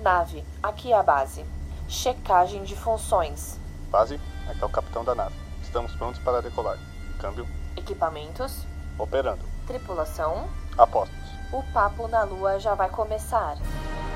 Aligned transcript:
Nave, 0.00 0.44
aqui 0.62 0.92
é 0.92 0.98
a 0.98 1.02
base. 1.02 1.44
Checagem 1.88 2.62
de 2.64 2.76
funções. 2.76 3.58
Base, 3.90 4.20
aqui 4.48 4.62
é 4.62 4.66
o 4.66 4.68
capitão 4.68 5.04
da 5.04 5.14
nave. 5.14 5.34
Estamos 5.62 5.92
prontos 5.92 6.20
para 6.20 6.42
decolar. 6.42 6.78
Câmbio. 7.18 7.46
Equipamentos. 7.76 8.66
Operando. 8.98 9.42
Tripulação. 9.66 10.48
Apostos. 10.76 11.16
O 11.52 11.62
papo 11.72 12.08
na 12.08 12.24
lua 12.24 12.58
já 12.58 12.74
vai 12.74 12.88
começar. 12.88 13.56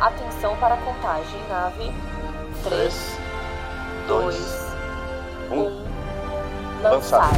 Atenção 0.01 0.57
para 0.57 0.75
a 0.75 0.79
contagem, 0.79 1.49
nave. 1.49 1.93
3, 2.65 3.19
2, 4.09 4.37
1. 5.51 6.83
Lançar. 6.83 7.31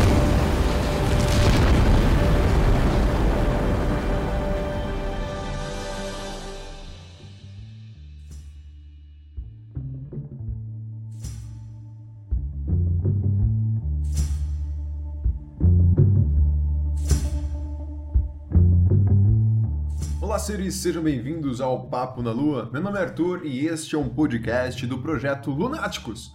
Sejam 20.70 21.02
bem-vindos 21.02 21.60
ao 21.60 21.88
Papo 21.88 22.22
na 22.22 22.30
Lua. 22.30 22.70
Meu 22.72 22.80
nome 22.80 22.96
é 22.96 23.02
Arthur 23.02 23.44
e 23.44 23.66
este 23.66 23.96
é 23.96 23.98
um 23.98 24.08
podcast 24.08 24.86
do 24.86 24.98
projeto 24.98 25.50
Lunáticos. 25.50 26.32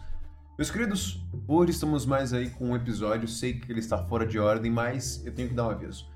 Meus 0.57 0.69
queridos, 0.69 1.25
hoje 1.47 1.71
estamos 1.71 2.05
mais 2.05 2.33
aí 2.33 2.49
com 2.49 2.71
um 2.71 2.75
episódio. 2.75 3.29
Sei 3.29 3.53
que 3.53 3.71
ele 3.71 3.79
está 3.79 3.97
fora 3.97 4.25
de 4.25 4.37
ordem, 4.37 4.69
mas 4.69 5.25
eu 5.25 5.33
tenho 5.33 5.47
que 5.47 5.55
dar 5.55 5.67
um 5.67 5.69
aviso. 5.69 6.09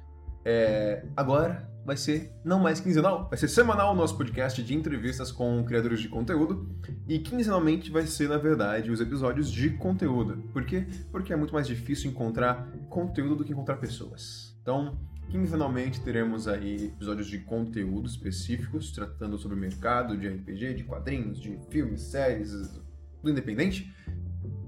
É, 0.44 1.06
agora 1.16 1.72
vai 1.86 1.96
ser 1.96 2.34
não 2.44 2.60
mais 2.60 2.82
quinzenal, 2.82 3.30
vai 3.30 3.38
ser 3.38 3.48
semanal 3.48 3.94
o 3.94 3.96
nosso 3.96 4.18
podcast 4.18 4.62
de 4.62 4.76
entrevistas 4.76 5.32
com 5.32 5.64
criadores 5.64 6.02
de 6.02 6.10
conteúdo 6.10 6.70
e 7.08 7.20
quinzenalmente 7.20 7.90
vai 7.90 8.06
ser, 8.06 8.28
na 8.28 8.38
verdade, 8.38 8.92
os 8.92 9.00
episódios 9.00 9.50
de 9.50 9.70
conteúdo. 9.72 10.44
Por 10.52 10.66
quê? 10.66 10.86
Porque 11.10 11.32
é 11.32 11.38
muito 11.38 11.54
mais 11.54 11.68
difícil 11.68 12.12
encontrar 12.12 12.68
conteúdo 12.90 13.38
do 13.38 13.46
que 13.46 13.54
encontrar 13.54 13.78
pessoas. 13.78 14.58
Então, 14.62 14.98
Quinzenalmente 15.30 16.02
teremos 16.02 16.48
aí 16.48 16.86
episódios 16.88 17.28
de 17.28 17.38
conteúdo 17.38 18.08
específicos, 18.08 18.92
tratando 18.92 19.38
sobre 19.38 19.56
o 19.56 19.60
mercado 19.60 20.18
de 20.18 20.28
RPG, 20.28 20.74
de 20.74 20.84
quadrinhos, 20.84 21.40
de 21.40 21.60
filmes, 21.70 22.02
séries, 22.02 22.52
do 23.22 23.30
independente. 23.30 23.94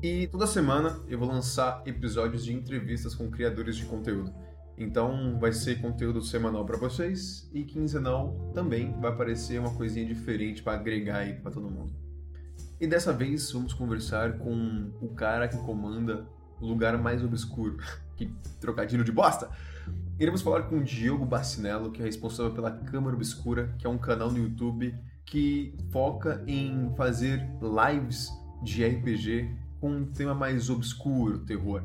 E 0.04 0.28
toda 0.28 0.46
semana 0.46 1.00
eu 1.08 1.18
vou 1.18 1.28
lançar 1.28 1.82
episódios 1.88 2.46
de 2.46 2.54
entrevistas 2.54 3.16
com 3.16 3.32
criadores 3.32 3.76
de 3.76 3.86
conteúdo. 3.86 4.32
Então 4.78 5.40
vai 5.40 5.52
ser 5.52 5.82
conteúdo 5.82 6.22
semanal 6.22 6.64
para 6.64 6.78
vocês 6.78 7.50
e 7.52 7.64
quinzenal 7.64 8.52
também 8.54 9.00
vai 9.00 9.12
aparecer 9.12 9.60
uma 9.60 9.74
coisinha 9.74 10.06
diferente 10.06 10.62
para 10.62 10.74
agregar 10.74 11.18
aí 11.18 11.34
para 11.34 11.52
todo 11.52 11.72
mundo. 11.72 11.94
E 12.80 12.86
dessa 12.86 13.12
vez 13.12 13.52
vamos 13.52 13.74
conversar 13.74 14.38
com 14.38 14.92
o 15.02 15.10
cara 15.10 15.48
que 15.48 15.58
comanda 15.58 16.28
o 16.60 16.68
lugar 16.68 16.98
mais 17.00 17.24
obscuro. 17.24 17.78
que 18.16 18.32
trocadilho 18.60 19.04
de 19.04 19.12
bosta! 19.12 19.50
Iremos 20.22 20.44
falar 20.44 20.62
com 20.70 20.78
o 20.78 20.84
Diogo 20.84 21.26
Bacinello, 21.26 21.90
que 21.90 22.00
é 22.00 22.06
responsável 22.06 22.54
pela 22.54 22.70
Câmara 22.70 23.16
Obscura, 23.16 23.74
que 23.80 23.88
é 23.88 23.90
um 23.90 23.98
canal 23.98 24.30
no 24.30 24.38
YouTube 24.38 24.94
que 25.26 25.76
foca 25.92 26.44
em 26.46 26.94
fazer 26.96 27.50
lives 27.60 28.30
de 28.62 28.86
RPG 28.86 29.50
com 29.80 29.90
um 29.90 30.06
tema 30.06 30.36
mais 30.36 30.70
obscuro, 30.70 31.40
terror. 31.40 31.82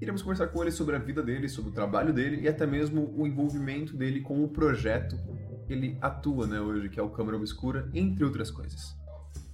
Iremos 0.00 0.20
conversar 0.20 0.48
com 0.48 0.60
ele 0.62 0.72
sobre 0.72 0.96
a 0.96 0.98
vida 0.98 1.22
dele, 1.22 1.48
sobre 1.48 1.70
o 1.70 1.72
trabalho 1.72 2.12
dele 2.12 2.40
e 2.40 2.48
até 2.48 2.66
mesmo 2.66 3.14
o 3.16 3.24
envolvimento 3.24 3.96
dele 3.96 4.20
com 4.20 4.42
o 4.42 4.48
projeto 4.48 5.16
que 5.64 5.72
ele 5.72 5.96
atua 6.00 6.48
né, 6.48 6.60
hoje, 6.60 6.88
que 6.88 6.98
é 6.98 7.02
o 7.04 7.10
Câmara 7.10 7.36
Obscura, 7.36 7.88
entre 7.94 8.24
outras 8.24 8.50
coisas. 8.50 8.96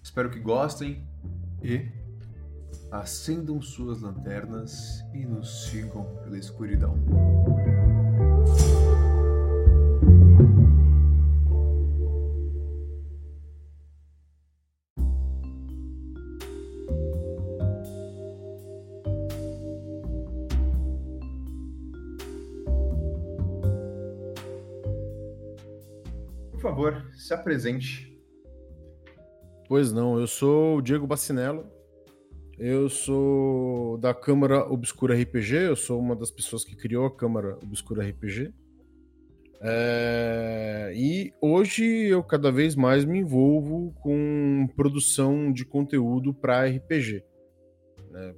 Espero 0.02 0.30
que 0.30 0.40
gostem 0.40 1.06
e 1.62 1.86
acendam 2.90 3.60
suas 3.60 4.00
lanternas 4.00 5.04
e 5.12 5.26
nos 5.26 5.66
sigam 5.66 6.04
pela 6.24 6.38
escuridão. 6.38 6.94
Favor, 26.66 27.10
se 27.14 27.32
apresente. 27.32 28.12
Pois 29.68 29.92
não, 29.92 30.18
eu 30.18 30.26
sou 30.26 30.78
o 30.78 30.82
Diego 30.82 31.06
Bacinello. 31.06 31.70
Eu 32.58 32.88
sou 32.88 33.98
da 33.98 34.14
Câmara 34.14 34.64
Obscura 34.72 35.14
RPG, 35.14 35.54
eu 35.56 35.76
sou 35.76 36.00
uma 36.00 36.16
das 36.16 36.30
pessoas 36.30 36.64
que 36.64 36.74
criou 36.74 37.04
a 37.04 37.14
Câmara 37.14 37.56
Obscura 37.62 38.02
RPG. 38.02 38.52
É... 39.60 40.92
E 40.94 41.32
hoje 41.40 41.84
eu 41.84 42.22
cada 42.24 42.50
vez 42.50 42.74
mais 42.74 43.04
me 43.04 43.18
envolvo 43.18 43.92
com 44.00 44.68
produção 44.74 45.52
de 45.52 45.64
conteúdo 45.64 46.32
para 46.32 46.66
RPG. 46.66 47.22
Né? 48.10 48.34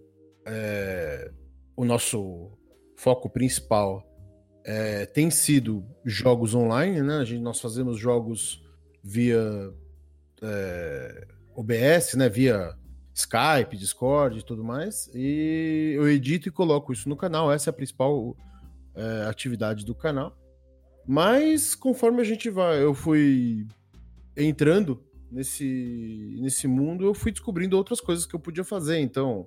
É... 0.47 1.31
O 1.77 1.84
nosso 1.84 2.50
foco 2.97 3.31
principal 3.31 4.08
é... 4.69 5.06
tem 5.06 5.31
sido 5.31 5.84
jogos 6.05 6.55
online, 6.55 7.03
né? 7.03 7.19
A 7.19 7.25
gente, 7.25 7.41
nós 7.41 7.61
fazemos 7.61 7.99
jogos 7.99 8.62
via 9.03 9.73
é, 10.43 11.27
OBS, 11.55 12.15
né? 12.15 12.29
Via 12.29 12.77
Skype, 13.15 13.77
Discord 13.77 14.39
e 14.39 14.43
tudo 14.43 14.62
mais. 14.62 15.11
E 15.15 15.93
eu 15.97 16.09
edito 16.09 16.49
e 16.49 16.53
coloco 16.53 16.93
isso 16.93 17.09
no 17.09 17.17
canal. 17.17 17.51
Essa 17.51 17.71
é 17.71 17.73
a 17.73 17.75
principal 17.75 18.37
é, 18.95 19.27
atividade 19.27 19.84
do 19.84 19.95
canal. 19.95 20.37
Mas 21.07 21.75
conforme 21.75 22.21
a 22.21 22.25
gente 22.25 22.51
vai, 22.51 22.83
eu 22.83 22.93
fui 22.93 23.67
entrando 24.37 25.03
nesse, 25.33 26.37
nesse 26.41 26.69
mundo, 26.69 27.05
eu 27.05 27.15
fui 27.15 27.33
descobrindo 27.33 27.77
outras 27.77 28.01
coisas 28.01 28.27
que 28.27 28.34
eu 28.34 28.41
podia 28.41 28.62
fazer. 28.62 28.99
Então, 28.99 29.47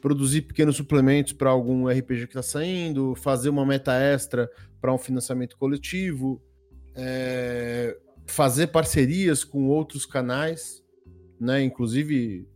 produzir 0.00 0.42
pequenos 0.42 0.76
suplementos 0.76 1.32
para 1.32 1.50
algum 1.50 1.88
RPG 1.88 2.26
que 2.26 2.38
está 2.38 2.42
saindo, 2.42 3.14
fazer 3.14 3.48
uma 3.48 3.66
meta 3.66 3.92
extra 3.94 4.50
para 4.80 4.92
um 4.92 4.98
financiamento 4.98 5.56
coletivo, 5.56 6.42
é, 6.94 7.96
fazer 8.26 8.68
parcerias 8.68 9.44
com 9.44 9.66
outros 9.68 10.06
canais, 10.06 10.82
né? 11.38 11.62
Inclusive 11.62 12.48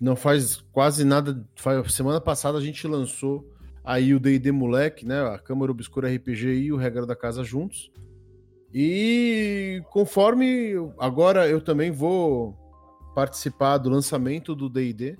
não 0.00 0.16
faz 0.16 0.56
quase 0.72 1.04
nada. 1.04 1.46
Semana 1.88 2.20
passada 2.20 2.58
a 2.58 2.60
gente 2.60 2.86
lançou 2.86 3.48
aí 3.82 4.14
o 4.14 4.20
D&D 4.20 4.52
Moleque, 4.52 5.06
né? 5.06 5.20
A 5.22 5.38
Câmara 5.38 5.72
Obscura 5.72 6.12
RPG 6.14 6.46
e 6.48 6.72
o 6.72 6.76
Regra 6.76 7.06
da 7.06 7.16
Casa 7.16 7.42
juntos. 7.42 7.90
E 8.72 9.82
conforme 9.90 10.74
agora 10.98 11.48
eu 11.48 11.60
também 11.60 11.90
vou 11.90 12.56
participar 13.14 13.78
do 13.78 13.88
lançamento 13.88 14.54
do 14.54 14.68
D&D. 14.68 15.16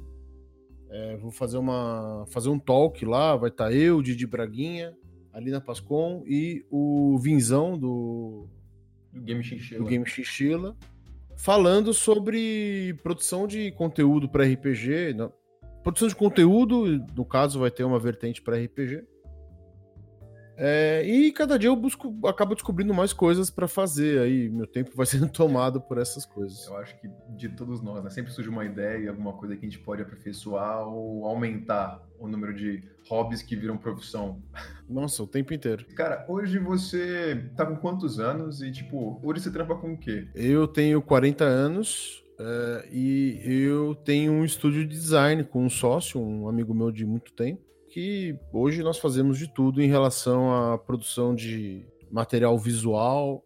É, 0.94 1.16
vou 1.16 1.32
fazer 1.32 1.58
uma 1.58 2.24
fazer 2.28 2.48
um 2.50 2.58
talk 2.58 3.04
lá, 3.04 3.34
vai 3.34 3.50
estar 3.50 3.64
tá 3.64 3.72
eu, 3.72 4.00
Didi 4.00 4.28
Braguinha, 4.28 4.96
Alina 5.32 5.60
Pascon 5.60 6.22
e 6.24 6.64
o 6.70 7.18
Vinzão 7.18 7.76
do, 7.76 8.46
do 9.12 9.20
Game 9.20 9.42
Xixila. 9.42 9.80
Do 9.82 9.86
Game 9.86 10.06
falando 11.36 11.92
sobre 11.92 12.94
produção 13.02 13.48
de 13.48 13.72
conteúdo 13.72 14.28
para 14.28 14.44
RPG. 14.44 15.14
Não, 15.14 15.32
produção 15.82 16.06
de 16.06 16.14
conteúdo, 16.14 17.04
no 17.16 17.24
caso, 17.24 17.58
vai 17.58 17.72
ter 17.72 17.82
uma 17.82 17.98
vertente 17.98 18.40
para 18.40 18.56
RPG. 18.56 19.04
É, 20.56 21.02
e 21.04 21.32
cada 21.32 21.58
dia 21.58 21.68
eu 21.68 21.76
busco, 21.76 22.14
acabo 22.26 22.54
descobrindo 22.54 22.94
mais 22.94 23.12
coisas 23.12 23.50
para 23.50 23.66
fazer. 23.66 24.20
Aí 24.20 24.48
meu 24.48 24.66
tempo 24.66 24.92
vai 24.94 25.06
sendo 25.06 25.28
tomado 25.28 25.80
por 25.80 25.98
essas 25.98 26.24
coisas. 26.24 26.66
Eu 26.66 26.76
acho 26.76 26.98
que 27.00 27.08
de 27.30 27.48
todos 27.50 27.82
nós, 27.82 28.02
né? 28.02 28.10
Sempre 28.10 28.32
surge 28.32 28.48
uma 28.48 28.64
ideia, 28.64 29.10
alguma 29.10 29.32
coisa 29.32 29.56
que 29.56 29.66
a 29.66 29.68
gente 29.68 29.82
pode 29.82 30.02
aperfeiçoar 30.02 30.86
ou 30.86 31.26
aumentar 31.26 32.02
o 32.18 32.28
número 32.28 32.54
de 32.54 32.82
hobbies 33.08 33.42
que 33.42 33.56
viram 33.56 33.76
profissão. 33.76 34.42
Nossa, 34.88 35.22
o 35.22 35.26
tempo 35.26 35.52
inteiro. 35.52 35.84
Cara, 35.94 36.24
hoje 36.28 36.58
você 36.58 37.50
tá 37.56 37.66
com 37.66 37.76
quantos 37.76 38.20
anos 38.20 38.62
e, 38.62 38.70
tipo, 38.70 39.20
hoje 39.22 39.40
você 39.40 39.50
trampa 39.50 39.74
com 39.74 39.92
o 39.92 39.98
quê? 39.98 40.28
Eu 40.34 40.66
tenho 40.66 41.02
40 41.02 41.44
anos. 41.44 42.22
Uh, 42.34 42.82
e 42.90 43.40
eu 43.46 43.94
tenho 43.94 44.32
um 44.32 44.44
estúdio 44.44 44.84
de 44.84 44.88
design 44.88 45.44
com 45.44 45.64
um 45.64 45.70
sócio, 45.70 46.20
um 46.20 46.48
amigo 46.48 46.74
meu 46.74 46.90
de 46.90 47.06
muito 47.06 47.32
tempo 47.32 47.62
que 47.94 48.36
hoje 48.52 48.82
nós 48.82 48.98
fazemos 48.98 49.38
de 49.38 49.46
tudo 49.46 49.80
em 49.80 49.86
relação 49.86 50.52
à 50.52 50.76
produção 50.76 51.32
de 51.32 51.86
material 52.10 52.58
visual, 52.58 53.44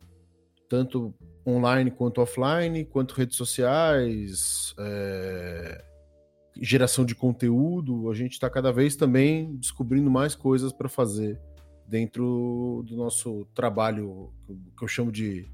tanto 0.70 1.12
online 1.46 1.90
quanto 1.90 2.22
offline, 2.22 2.82
quanto 2.86 3.12
redes 3.12 3.36
sociais, 3.36 4.74
é, 4.78 5.84
geração 6.58 7.04
de 7.04 7.14
conteúdo. 7.14 8.10
A 8.10 8.14
gente 8.14 8.32
está 8.32 8.48
cada 8.48 8.72
vez 8.72 8.96
também 8.96 9.54
descobrindo 9.56 10.10
mais 10.10 10.34
coisas 10.34 10.72
para 10.72 10.88
fazer 10.88 11.38
dentro 11.86 12.82
do 12.86 12.96
nosso 12.96 13.46
trabalho, 13.54 14.32
que 14.78 14.82
eu 14.82 14.88
chamo 14.88 15.12
de 15.12 15.46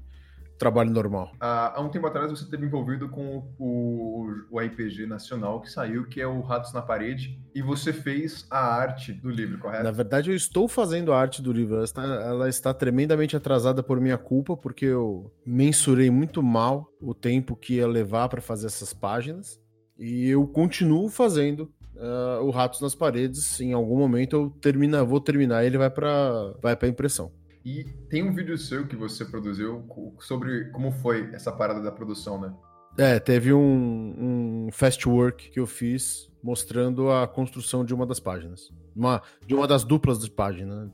trabalho 0.57 0.89
normal. 0.89 1.31
Há, 1.39 1.77
há 1.77 1.81
um 1.81 1.89
tempo 1.89 2.07
atrás 2.07 2.31
você 2.31 2.43
esteve 2.43 2.65
envolvido 2.65 3.09
com 3.09 3.43
o, 3.59 4.27
o, 4.49 4.59
RPG 4.59 5.05
nacional 5.05 5.61
que 5.61 5.69
saiu, 5.69 6.07
que 6.07 6.21
é 6.21 6.27
o 6.27 6.41
Ratos 6.41 6.73
na 6.73 6.81
Parede, 6.81 7.39
e 7.53 7.61
você 7.61 7.91
fez 7.91 8.47
a 8.49 8.59
arte 8.59 9.13
do 9.13 9.29
livro, 9.29 9.57
correto? 9.59 9.83
Na 9.83 9.91
verdade, 9.91 10.31
eu 10.31 10.35
estou 10.35 10.67
fazendo 10.67 11.11
a 11.13 11.19
arte 11.19 11.41
do 11.41 11.51
livro. 11.51 11.75
Ela 11.75 11.83
está, 11.83 12.03
ela 12.03 12.49
está 12.49 12.73
tremendamente 12.73 13.35
atrasada 13.35 13.83
por 13.83 13.99
minha 13.99 14.17
culpa, 14.17 14.55
porque 14.55 14.85
eu 14.85 15.31
mensurei 15.45 16.09
muito 16.09 16.41
mal 16.41 16.89
o 17.01 17.13
tempo 17.13 17.55
que 17.55 17.75
ia 17.75 17.87
levar 17.87 18.29
para 18.29 18.41
fazer 18.41 18.67
essas 18.67 18.93
páginas. 18.93 19.59
E 19.97 20.29
eu 20.29 20.45
continuo 20.47 21.09
fazendo 21.09 21.71
uh, 21.95 22.43
o 22.43 22.49
Ratos 22.49 22.81
nas 22.81 22.95
Paredes. 22.95 23.59
Em 23.59 23.73
algum 23.73 23.97
momento 23.97 24.35
eu 24.35 24.49
termina, 24.61 25.03
vou 25.03 25.19
terminar 25.19 25.65
ele 25.65 25.77
vai 25.77 25.89
para 25.89 26.53
vai 26.61 26.75
para 26.75 26.87
impressão. 26.87 27.31
E 27.65 27.83
tem 28.09 28.21
um 28.21 28.31
vídeo 28.31 28.55
seu 28.59 28.85
que 28.85 28.95
você 28.95 29.25
produziu 29.25 29.83
sobre 30.19 30.65
como 30.65 30.91
foi 30.91 31.31
essa 31.33 31.51
parada 31.51 31.81
da 31.81 31.91
produção, 31.91 32.39
né? 32.39 32.53
É, 32.95 33.19
teve 33.19 33.51
um, 33.51 34.67
um 34.67 34.69
fast 34.71 35.09
work 35.09 35.49
que 35.49 35.59
eu 35.59 35.65
fiz 35.65 36.31
mostrando 36.43 37.11
a 37.11 37.27
construção 37.27 37.83
de 37.83 37.93
uma 37.93 38.05
das 38.05 38.19
páginas. 38.19 38.71
Uma, 38.95 39.21
de 39.45 39.53
uma 39.53 39.67
das 39.67 39.83
duplas 39.83 40.19
de 40.19 40.31
página. 40.31 40.89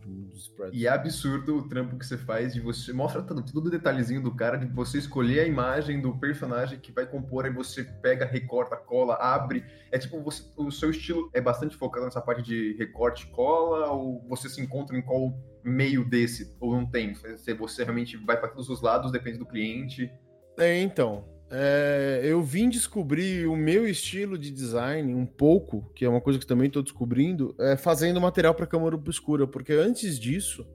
E 0.74 0.88
é 0.88 0.90
absurdo 0.90 1.58
o 1.58 1.70
trampo 1.70 1.98
que 1.98 2.06
você 2.06 2.18
faz 2.18 2.54
de 2.54 2.60
você. 2.60 2.92
Mostra 2.92 3.22
tudo, 3.22 3.44
tudo 3.44 3.68
o 3.68 3.70
detalhezinho 3.70 4.24
do 4.24 4.34
cara, 4.34 4.58
de 4.58 4.66
você 4.66 4.98
escolher 4.98 5.42
a 5.42 5.46
imagem 5.46 6.02
do 6.02 6.18
personagem 6.18 6.80
que 6.80 6.92
vai 6.92 7.06
compor, 7.06 7.46
aí 7.46 7.54
você 7.54 7.84
pega, 7.84 8.26
recorta, 8.26 8.76
cola, 8.76 9.16
abre. 9.16 9.64
É 9.92 10.00
tipo, 10.00 10.20
você, 10.22 10.44
o 10.58 10.72
seu 10.72 10.90
estilo 10.90 11.30
é 11.32 11.40
bastante 11.40 11.78
focado 11.78 12.06
nessa 12.06 12.22
parte 12.22 12.42
de 12.42 12.76
recorte, 12.78 13.28
cola, 13.28 13.92
ou 13.92 14.26
você 14.28 14.50
se 14.50 14.60
encontra 14.60 14.98
em 14.98 15.02
qual 15.02 15.32
meio 15.64 16.04
desse, 16.04 16.56
ou 16.60 16.72
não 16.74 16.86
tem? 16.86 17.14
Se 17.14 17.54
você 17.54 17.84
realmente 17.84 18.18
vai 18.18 18.40
para 18.40 18.50
todos 18.50 18.68
os 18.70 18.82
lados, 18.82 19.12
depende 19.12 19.38
do 19.38 19.46
cliente. 19.46 20.12
É, 20.58 20.82
então. 20.82 21.24
É, 21.54 22.22
eu 22.24 22.42
vim 22.42 22.70
descobrir 22.70 23.46
o 23.46 23.58
meu 23.58 23.86
estilo 23.86 24.38
de 24.38 24.50
design 24.50 25.14
um 25.14 25.26
pouco, 25.26 25.92
que 25.94 26.06
é 26.06 26.10
uma 26.10 26.22
coisa 26.22 26.40
que 26.40 26.46
também 26.46 26.68
estou 26.68 26.82
descobrindo, 26.82 27.54
é 27.60 27.76
fazendo 27.76 28.22
material 28.22 28.56
para 28.56 28.66
câmara 28.66 28.96
obscura, 28.96 29.46
porque 29.46 29.74
antes 29.74 30.18
disso 30.18 30.66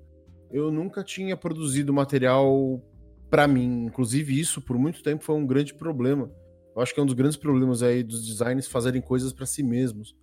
eu 0.53 0.71
nunca 0.71 1.03
tinha 1.03 1.35
produzido 1.35 1.95
material 1.95 2.83
para 3.31 3.49
mim. 3.49 3.87
Inclusive 3.87 4.39
isso 4.39 4.61
por 4.61 4.77
muito 4.77 5.03
tempo 5.03 5.25
foi 5.25 5.35
um 5.35 5.47
grande 5.47 5.73
problema. 5.73 6.31
Eu 6.75 6.83
acho 6.83 6.93
que 6.93 7.01
é 7.01 7.03
um 7.03 7.07
dos 7.07 7.15
grandes 7.15 7.39
problemas 7.39 7.83
aí 7.83 8.03
dos 8.03 8.27
designers 8.27 8.67
fazerem 8.67 9.01
coisas 9.01 9.33
para 9.33 9.47
si 9.47 9.63
mesmos, 9.63 10.15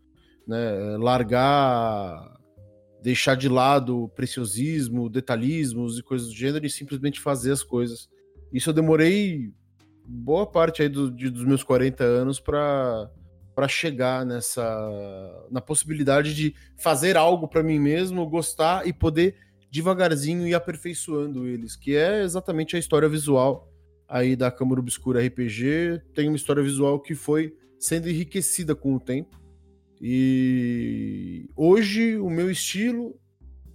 né? 0.47 0.97
Largar, 0.97 2.31
deixar 3.01 3.33
de 3.33 3.49
lado 3.49 4.07
preciosismo, 4.15 5.09
detalhismos 5.09 5.97
e 5.97 6.03
coisas 6.03 6.27
do 6.27 6.35
gênero 6.35 6.63
e 6.63 6.69
simplesmente 6.69 7.19
fazer 7.19 7.51
as 7.51 7.63
coisas. 7.63 8.07
Isso 8.53 8.69
eu 8.69 8.73
demorei 8.73 9.51
boa 10.05 10.45
parte 10.45 10.81
aí 10.81 10.89
do, 10.89 11.09
de, 11.11 11.29
dos 11.29 11.45
meus 11.45 11.63
40 11.63 12.03
anos 12.03 12.39
para 12.39 13.09
para 13.55 13.67
chegar 13.67 14.25
nessa 14.25 14.63
na 15.51 15.61
possibilidade 15.61 16.33
de 16.33 16.55
fazer 16.75 17.15
algo 17.15 17.47
para 17.47 17.61
mim 17.61 17.77
mesmo, 17.77 18.27
gostar 18.27 18.87
e 18.87 18.91
poder 18.91 19.35
devagarzinho 19.69 20.47
ir 20.47 20.55
aperfeiçoando 20.55 21.47
eles, 21.47 21.75
que 21.75 21.95
é 21.95 22.23
exatamente 22.23 22.75
a 22.75 22.79
história 22.79 23.07
visual 23.07 23.71
aí 24.07 24.35
da 24.35 24.51
Câmara 24.51 24.79
Obscura 24.79 25.25
RPG, 25.25 26.01
tem 26.13 26.27
uma 26.27 26.35
história 26.35 26.61
visual 26.61 26.99
que 26.99 27.15
foi 27.15 27.55
sendo 27.79 28.09
enriquecida 28.09 28.75
com 28.75 28.95
o 28.95 28.99
tempo. 28.99 29.39
E 29.99 31.49
hoje 31.55 32.17
o 32.17 32.29
meu 32.29 32.51
estilo 32.51 33.15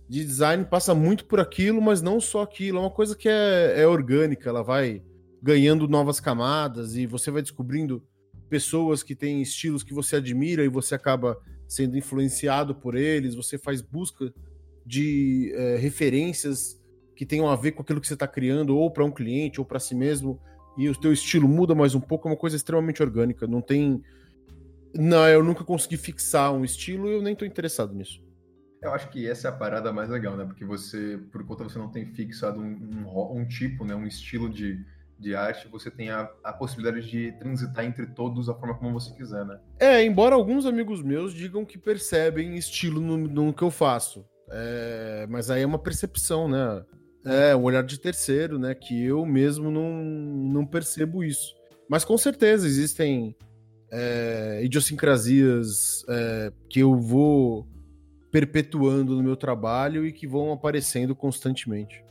de 0.09 0.25
design 0.25 0.65
passa 0.65 0.95
muito 0.95 1.25
por 1.25 1.41
aquilo, 1.41 1.81
mas 1.81 2.01
não 2.01 2.21
só 2.21 2.43
aquilo, 2.43 2.79
é 2.79 2.81
uma 2.81 2.91
coisa 2.91 3.17
que 3.17 3.29
é, 3.29 3.81
é 3.81 3.87
orgânica, 3.87 4.49
ela 4.49 4.63
vai 4.63 5.03
ganhando 5.43 5.89
novas 5.89 6.21
camadas 6.21 6.97
e 6.97 7.07
você 7.07 7.31
vai 7.31 7.43
descobrindo 7.43 8.03
pessoas 8.49 9.03
que 9.03 9.15
têm 9.15 9.43
estilos 9.43 9.83
que 9.83 9.95
você 9.95 10.17
admira 10.17 10.65
e 10.65 10.69
você 10.69 10.95
acaba 10.95 11.39
sendo 11.67 11.97
influenciado 11.97 12.75
por 12.75 12.95
eles, 12.95 13.35
você 13.35 13.59
faz 13.59 13.83
busca 13.83 14.33
de 14.85 15.53
é, 15.55 15.77
referências 15.77 16.81
que 17.15 17.27
tenham 17.27 17.49
a 17.49 17.57
ver 17.57 17.73
com 17.73 17.83
aquilo 17.83 18.01
que 18.01 18.07
você 18.07 18.15
está 18.15 18.27
criando, 18.27 18.77
ou 18.77 18.91
para 18.91 19.05
um 19.05 19.11
cliente, 19.11 19.61
ou 19.61 19.67
para 19.67 19.79
si 19.79 19.95
mesmo, 19.95 20.41
e 20.79 20.89
o 20.89 20.95
teu 20.95 21.13
estilo 21.13 21.49
muda 21.49 21.75
mais 21.75 21.95
um 21.95 22.01
pouco, 22.01 22.29
é 22.29 22.31
uma 22.31 22.37
coisa 22.37 22.57
extremamente 22.57 23.03
orgânica, 23.03 23.47
não 23.47 23.61
tem... 23.61 24.03
Não, 24.95 25.29
eu 25.29 25.45
nunca 25.45 25.63
consegui 25.65 25.99
fixar 25.99 26.53
um 26.53 26.65
estilo 26.65 27.09
e 27.09 27.15
eu 27.15 27.23
nem 27.23 27.35
estou 27.35 27.47
interessado 27.47 27.95
nisso. 27.95 28.23
Eu 28.81 28.93
acho 28.95 29.11
que 29.11 29.29
essa 29.29 29.49
é 29.49 29.51
a 29.51 29.55
parada 29.55 29.93
mais 29.93 30.09
legal, 30.09 30.37
né? 30.37 30.45
Porque 30.45 30.65
você, 30.65 31.21
por 31.31 31.45
conta 31.45 31.65
você 31.65 31.79
não 31.79 31.91
tem 31.91 32.07
fixado 32.07 32.61
um, 32.61 33.05
um, 33.05 33.41
um 33.41 33.47
tipo, 33.47 33.85
né? 33.85 33.95
Um 33.95 34.07
estilo 34.07 34.49
de, 34.49 34.83
de 35.19 35.35
arte, 35.35 35.69
você 35.69 35.91
tem 35.91 36.11
a, 36.11 36.31
a, 36.45 36.53
possibilidade 36.53 37.11
de 37.11 37.33
transitar 37.33 37.85
entre 37.85 38.07
todos 38.07 38.47
da 38.47 38.55
forma 38.55 38.75
como 38.75 38.99
você 38.99 39.13
quiser, 39.15 39.45
né? 39.45 39.59
É, 39.79 40.05
embora 40.05 40.35
alguns 40.35 40.65
amigos 40.65 41.03
meus 41.03 41.35
digam 41.35 41.65
que 41.65 41.77
percebem 41.77 42.57
estilo 42.57 43.01
no, 43.01 43.17
no 43.17 43.53
que 43.53 43.63
eu 43.63 43.71
faço. 43.71 44.25
É, 44.51 45.27
mas 45.29 45.51
aí 45.51 45.63
é 45.63 45.67
uma 45.67 45.79
percepção, 45.79 46.49
né? 46.49 46.85
É, 47.25 47.55
um 47.55 47.63
olhar 47.65 47.83
de 47.83 47.99
terceiro, 47.99 48.59
né? 48.59 48.75
Que 48.75 49.05
eu 49.05 49.27
mesmo 49.27 49.71
não, 49.71 50.03
não 50.03 50.65
percebo 50.65 51.25
isso. 51.25 51.53
Mas 51.89 52.05
com 52.05 52.17
certeza 52.17 52.67
existem 52.67 53.35
é, 53.91 54.61
idiosincrasias 54.63 56.05
é, 56.09 56.53
que 56.71 56.81
eu 56.81 56.95
vou 56.97 57.67
perpetuando 58.31 59.17
no 59.17 59.23
meu 59.23 59.37
trabalho 59.37 60.07
e 60.07 60.13
que 60.13 60.27
vão 60.27 60.53
aparecendo 60.53 61.15
constantemente. 61.15 62.05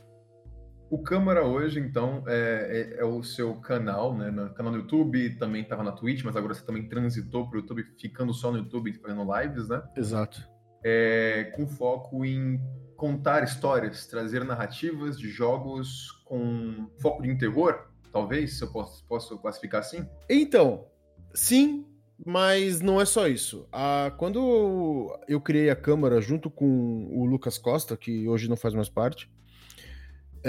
O 0.90 1.02
Câmara 1.02 1.44
hoje, 1.44 1.78
então, 1.78 2.24
é, 2.26 2.94
é, 2.96 3.00
é, 3.00 3.04
o 3.04 3.22
seu 3.22 3.54
canal, 3.56 4.16
né? 4.16 4.30
No 4.30 4.48
canal 4.54 4.72
do 4.72 4.78
YouTube, 4.78 5.36
também 5.36 5.62
estava 5.62 5.82
na 5.82 5.92
Twitch, 5.92 6.24
mas 6.24 6.34
agora 6.34 6.54
você 6.54 6.64
também 6.64 6.88
transitou 6.88 7.48
para 7.48 7.58
o 7.58 7.60
YouTube, 7.60 7.84
ficando 8.00 8.32
só 8.32 8.50
no 8.50 8.58
YouTube, 8.58 8.94
fazendo 8.94 9.26
lives, 9.38 9.68
né? 9.68 9.82
Exato. 9.94 10.42
É, 10.82 11.52
com 11.54 11.66
foco 11.66 12.24
em 12.24 12.58
contar 12.96 13.44
histórias, 13.44 14.06
trazer 14.06 14.44
narrativas 14.44 15.18
de 15.18 15.28
jogos 15.28 16.10
com 16.24 16.88
foco 17.02 17.22
de 17.22 17.36
terror, 17.36 17.86
talvez, 18.10 18.56
se 18.56 18.64
eu 18.64 18.72
posso, 18.72 19.04
posso 19.06 19.38
classificar 19.38 19.80
assim? 19.80 20.08
Então, 20.28 20.86
sim, 21.34 21.84
mas 22.24 22.80
não 22.80 22.98
é 22.98 23.04
só 23.04 23.28
isso. 23.28 23.68
Ah, 23.70 24.12
quando 24.16 25.18
eu 25.28 25.40
criei 25.40 25.68
a 25.68 25.76
Câmara 25.76 26.20
junto 26.20 26.50
com 26.50 27.08
o 27.12 27.26
Lucas 27.26 27.58
Costa, 27.58 27.96
que 27.96 28.26
hoje 28.26 28.48
não 28.48 28.56
faz 28.56 28.72
mais 28.74 28.88
parte, 28.88 29.30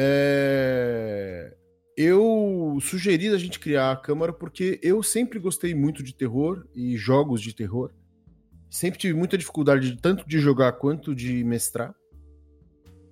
é... 0.01 1.53
Eu 1.97 2.77
sugeri 2.79 3.27
a 3.27 3.37
gente 3.37 3.59
criar 3.59 3.91
a 3.91 3.95
câmara 3.97 4.31
porque 4.31 4.79
eu 4.81 5.03
sempre 5.03 5.37
gostei 5.37 5.75
muito 5.75 6.01
de 6.01 6.15
terror 6.15 6.65
e 6.73 6.95
jogos 6.95 7.41
de 7.41 7.53
terror. 7.53 7.91
Sempre 8.69 8.97
tive 8.97 9.13
muita 9.13 9.37
dificuldade 9.37 9.91
de, 9.91 10.01
tanto 10.01 10.25
de 10.25 10.39
jogar 10.39 10.71
quanto 10.73 11.13
de 11.13 11.43
mestrar. 11.43 11.93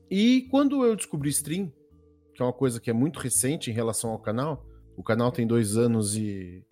E 0.09 0.47
quando 0.49 0.85
eu 0.85 0.95
descobri 0.95 1.29
stream, 1.31 1.69
que 2.33 2.41
é 2.41 2.45
uma 2.45 2.53
coisa 2.53 2.79
que 2.79 2.89
é 2.89 2.93
muito 2.93 3.19
recente 3.19 3.69
em 3.69 3.73
relação 3.73 4.11
ao 4.11 4.19
canal, 4.19 4.65
o 4.95 5.03
canal 5.03 5.33
tem 5.33 5.45
dois 5.45 5.75
anos 5.75 6.15
e, 6.15 6.65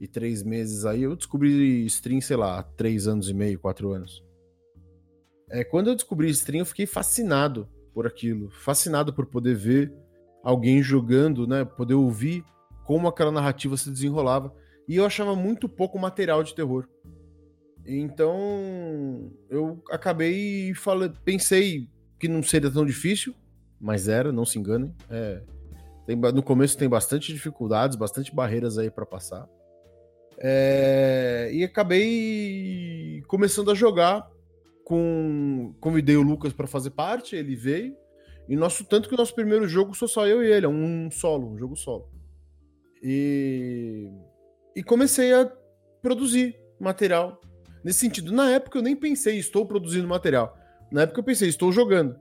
e 0.00 0.08
três 0.08 0.42
meses 0.42 0.86
aí, 0.86 1.02
eu 1.02 1.14
descobri 1.14 1.84
stream, 1.84 2.22
sei 2.22 2.38
lá, 2.38 2.62
três 2.62 3.06
anos 3.06 3.28
e 3.28 3.34
meio, 3.34 3.58
quatro 3.58 3.92
anos. 3.92 4.24
É, 5.50 5.62
quando 5.62 5.88
eu 5.88 5.94
descobri 5.94 6.30
stream, 6.30 6.60
eu 6.60 6.66
fiquei 6.66 6.86
fascinado 6.86 7.68
por 7.92 8.06
aquilo, 8.06 8.50
fascinado 8.50 9.12
por 9.12 9.26
poder 9.26 9.54
ver 9.54 9.92
alguém 10.42 10.82
jogando, 10.82 11.46
né, 11.46 11.64
poder 11.64 11.94
ouvir 11.94 12.44
como 12.84 13.08
aquela 13.08 13.30
narrativa 13.30 13.76
se 13.76 13.90
desenrolava. 13.90 14.52
E 14.88 14.96
eu 14.96 15.04
achava 15.04 15.36
muito 15.36 15.68
pouco 15.68 15.98
material 15.98 16.42
de 16.42 16.54
terror. 16.54 16.88
Então, 17.86 19.30
eu 19.48 19.82
acabei 19.90 20.74
falando, 20.74 21.18
pensei 21.24 21.88
que 22.18 22.28
não 22.28 22.42
seria 22.42 22.70
tão 22.70 22.84
difícil, 22.84 23.34
mas 23.80 24.08
era, 24.08 24.32
não 24.32 24.44
se 24.44 24.58
enganem. 24.58 24.94
É, 25.08 25.42
tem, 26.06 26.16
no 26.16 26.42
começo 26.42 26.76
tem 26.76 26.88
bastante 26.88 27.32
dificuldades, 27.32 27.96
bastante 27.96 28.34
barreiras 28.34 28.78
aí 28.78 28.90
para 28.90 29.06
passar. 29.06 29.48
É, 30.38 31.50
e 31.52 31.62
acabei 31.62 33.22
começando 33.26 33.70
a 33.70 33.74
jogar 33.74 34.28
com 34.90 35.72
convidei 35.78 36.16
o 36.16 36.22
Lucas 36.22 36.52
para 36.52 36.66
fazer 36.66 36.90
parte, 36.90 37.36
ele 37.36 37.54
veio. 37.54 37.96
E 38.48 38.56
nosso 38.56 38.84
tanto 38.84 39.08
que 39.08 39.14
o 39.14 39.16
nosso 39.16 39.32
primeiro 39.32 39.68
jogo 39.68 39.94
sou 39.94 40.08
só 40.08 40.26
eu 40.26 40.42
e 40.42 40.50
ele, 40.50 40.66
é 40.66 40.68
um 40.68 41.08
solo, 41.12 41.52
um 41.52 41.56
jogo 41.56 41.76
solo. 41.76 42.10
E 43.00 44.10
e 44.74 44.82
comecei 44.82 45.32
a 45.32 45.46
produzir 46.02 46.58
material 46.80 47.40
nesse 47.84 48.00
sentido. 48.00 48.32
Na 48.32 48.50
época 48.50 48.78
eu 48.78 48.82
nem 48.82 48.96
pensei 48.96 49.38
estou 49.38 49.64
produzindo 49.64 50.08
material. 50.08 50.58
Na 50.90 51.02
época 51.02 51.20
eu 51.20 51.24
pensei 51.24 51.48
estou 51.48 51.70
jogando, 51.70 52.18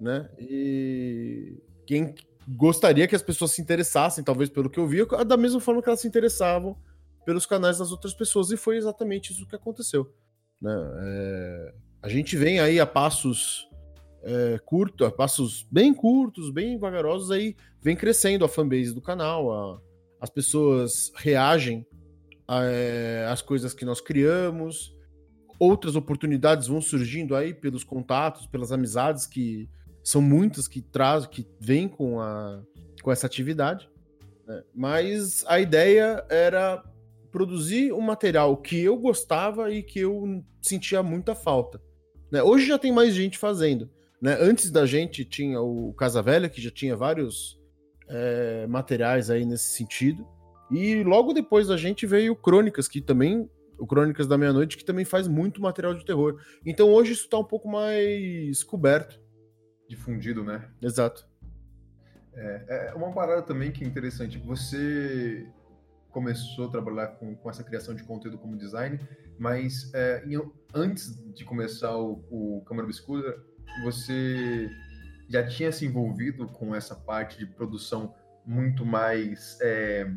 né? 0.00 0.26
E 0.38 1.62
quem 1.86 2.14
gostaria 2.48 3.06
que 3.06 3.14
as 3.14 3.20
pessoas 3.20 3.50
se 3.50 3.60
interessassem, 3.60 4.24
talvez 4.24 4.48
pelo 4.48 4.70
que 4.70 4.80
eu 4.80 4.86
via, 4.86 5.04
da 5.04 5.36
mesma 5.36 5.60
forma 5.60 5.82
que 5.82 5.88
elas 5.90 6.00
se 6.00 6.08
interessavam 6.08 6.78
pelos 7.26 7.44
canais 7.44 7.76
das 7.76 7.90
outras 7.90 8.14
pessoas 8.14 8.50
e 8.50 8.56
foi 8.56 8.78
exatamente 8.78 9.34
isso 9.34 9.46
que 9.46 9.56
aconteceu, 9.56 10.10
né? 10.62 10.74
É 11.02 11.85
a 12.06 12.08
gente 12.08 12.36
vem 12.36 12.60
aí 12.60 12.78
a 12.78 12.86
passos 12.86 13.68
é, 14.22 14.60
curto, 14.64 15.10
passos 15.10 15.66
bem 15.68 15.92
curtos, 15.92 16.50
bem 16.50 16.78
vagarosos, 16.78 17.32
aí 17.32 17.56
vem 17.82 17.96
crescendo 17.96 18.44
a 18.44 18.48
fanbase 18.48 18.94
do 18.94 19.02
canal, 19.02 19.52
a, 19.52 19.80
as 20.20 20.30
pessoas 20.30 21.10
reagem 21.16 21.84
às 23.28 23.42
coisas 23.42 23.74
que 23.74 23.84
nós 23.84 24.00
criamos, 24.00 24.94
outras 25.58 25.96
oportunidades 25.96 26.68
vão 26.68 26.80
surgindo 26.80 27.34
aí 27.34 27.52
pelos 27.52 27.82
contatos, 27.82 28.46
pelas 28.46 28.70
amizades 28.70 29.26
que 29.26 29.68
são 30.04 30.22
muitas 30.22 30.68
que 30.68 30.80
traz, 30.80 31.26
que 31.26 31.44
vêm 31.58 31.88
com, 31.88 32.20
a, 32.20 32.62
com 33.02 33.10
essa 33.10 33.26
atividade. 33.26 33.90
Né? 34.46 34.62
Mas 34.72 35.44
a 35.48 35.58
ideia 35.58 36.24
era 36.30 36.84
produzir 37.32 37.92
um 37.92 38.00
material 38.00 38.56
que 38.56 38.80
eu 38.80 38.96
gostava 38.96 39.72
e 39.72 39.82
que 39.82 39.98
eu 39.98 40.44
sentia 40.62 41.02
muita 41.02 41.34
falta. 41.34 41.84
Né? 42.30 42.42
Hoje 42.42 42.66
já 42.66 42.78
tem 42.78 42.92
mais 42.92 43.14
gente 43.14 43.38
fazendo. 43.38 43.90
Né? 44.20 44.36
Antes 44.40 44.70
da 44.70 44.86
gente 44.86 45.24
tinha 45.24 45.60
o 45.60 45.92
Casa 45.94 46.22
Velha, 46.22 46.48
que 46.48 46.60
já 46.60 46.70
tinha 46.70 46.96
vários 46.96 47.60
é, 48.08 48.66
materiais 48.66 49.30
aí 49.30 49.44
nesse 49.44 49.70
sentido. 49.76 50.26
E 50.70 51.02
logo 51.04 51.32
depois 51.32 51.68
da 51.68 51.76
gente 51.76 52.06
veio 52.06 52.34
Crônicas, 52.34 52.88
que 52.88 53.00
também. 53.00 53.48
O 53.78 53.86
Crônicas 53.86 54.26
da 54.26 54.38
Meia-Noite, 54.38 54.74
que 54.74 54.84
também 54.86 55.04
faz 55.04 55.28
muito 55.28 55.60
material 55.60 55.92
de 55.92 56.02
terror. 56.02 56.40
Então 56.64 56.88
hoje 56.88 57.12
isso 57.12 57.24
está 57.24 57.38
um 57.38 57.44
pouco 57.44 57.68
mais 57.68 58.62
coberto. 58.62 59.20
Difundido, 59.86 60.42
né? 60.42 60.66
Exato. 60.80 61.28
É, 62.34 62.90
é 62.90 62.94
uma 62.94 63.12
parada 63.12 63.42
também 63.42 63.70
que 63.70 63.84
é 63.84 63.86
interessante. 63.86 64.38
Você 64.38 65.46
começou 66.10 66.68
a 66.68 66.70
trabalhar 66.70 67.08
com, 67.08 67.36
com 67.36 67.50
essa 67.50 67.62
criação 67.62 67.94
de 67.94 68.02
conteúdo 68.02 68.38
como 68.38 68.56
design, 68.56 68.98
mas 69.38 69.92
é, 69.92 70.24
em, 70.26 70.40
antes 70.76 71.16
de 71.34 71.44
começar 71.44 71.96
o, 71.96 72.24
o 72.30 72.62
Câmara 72.66 72.86
Obscura, 72.86 73.36
você 73.82 74.70
já 75.28 75.46
tinha 75.46 75.72
se 75.72 75.84
envolvido 75.84 76.46
com 76.46 76.74
essa 76.74 76.94
parte 76.94 77.38
de 77.38 77.46
produção 77.46 78.14
muito 78.44 78.84
mais 78.86 79.58
é, 79.60 80.08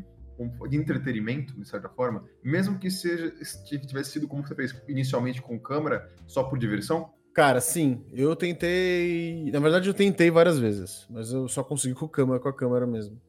de 0.68 0.76
entretenimento, 0.76 1.58
de 1.58 1.68
certa 1.68 1.88
forma, 1.88 2.24
mesmo 2.42 2.78
que 2.78 2.90
seja 2.90 3.32
tivesse 3.64 4.12
sido 4.12 4.28
como 4.28 4.46
você 4.46 4.54
fez 4.54 4.74
inicialmente 4.88 5.42
com 5.42 5.58
câmera, 5.58 6.08
só 6.26 6.44
por 6.44 6.58
diversão? 6.58 7.12
Cara, 7.34 7.60
sim. 7.60 8.04
Eu 8.12 8.34
tentei. 8.34 9.50
Na 9.52 9.60
verdade, 9.60 9.88
eu 9.88 9.94
tentei 9.94 10.30
várias 10.30 10.58
vezes, 10.58 11.06
mas 11.08 11.32
eu 11.32 11.48
só 11.48 11.62
consegui 11.62 11.94
com 11.94 12.08
câmera, 12.08 12.40
com 12.40 12.48
a 12.48 12.52
câmera 12.52 12.86
mesmo. 12.86 13.20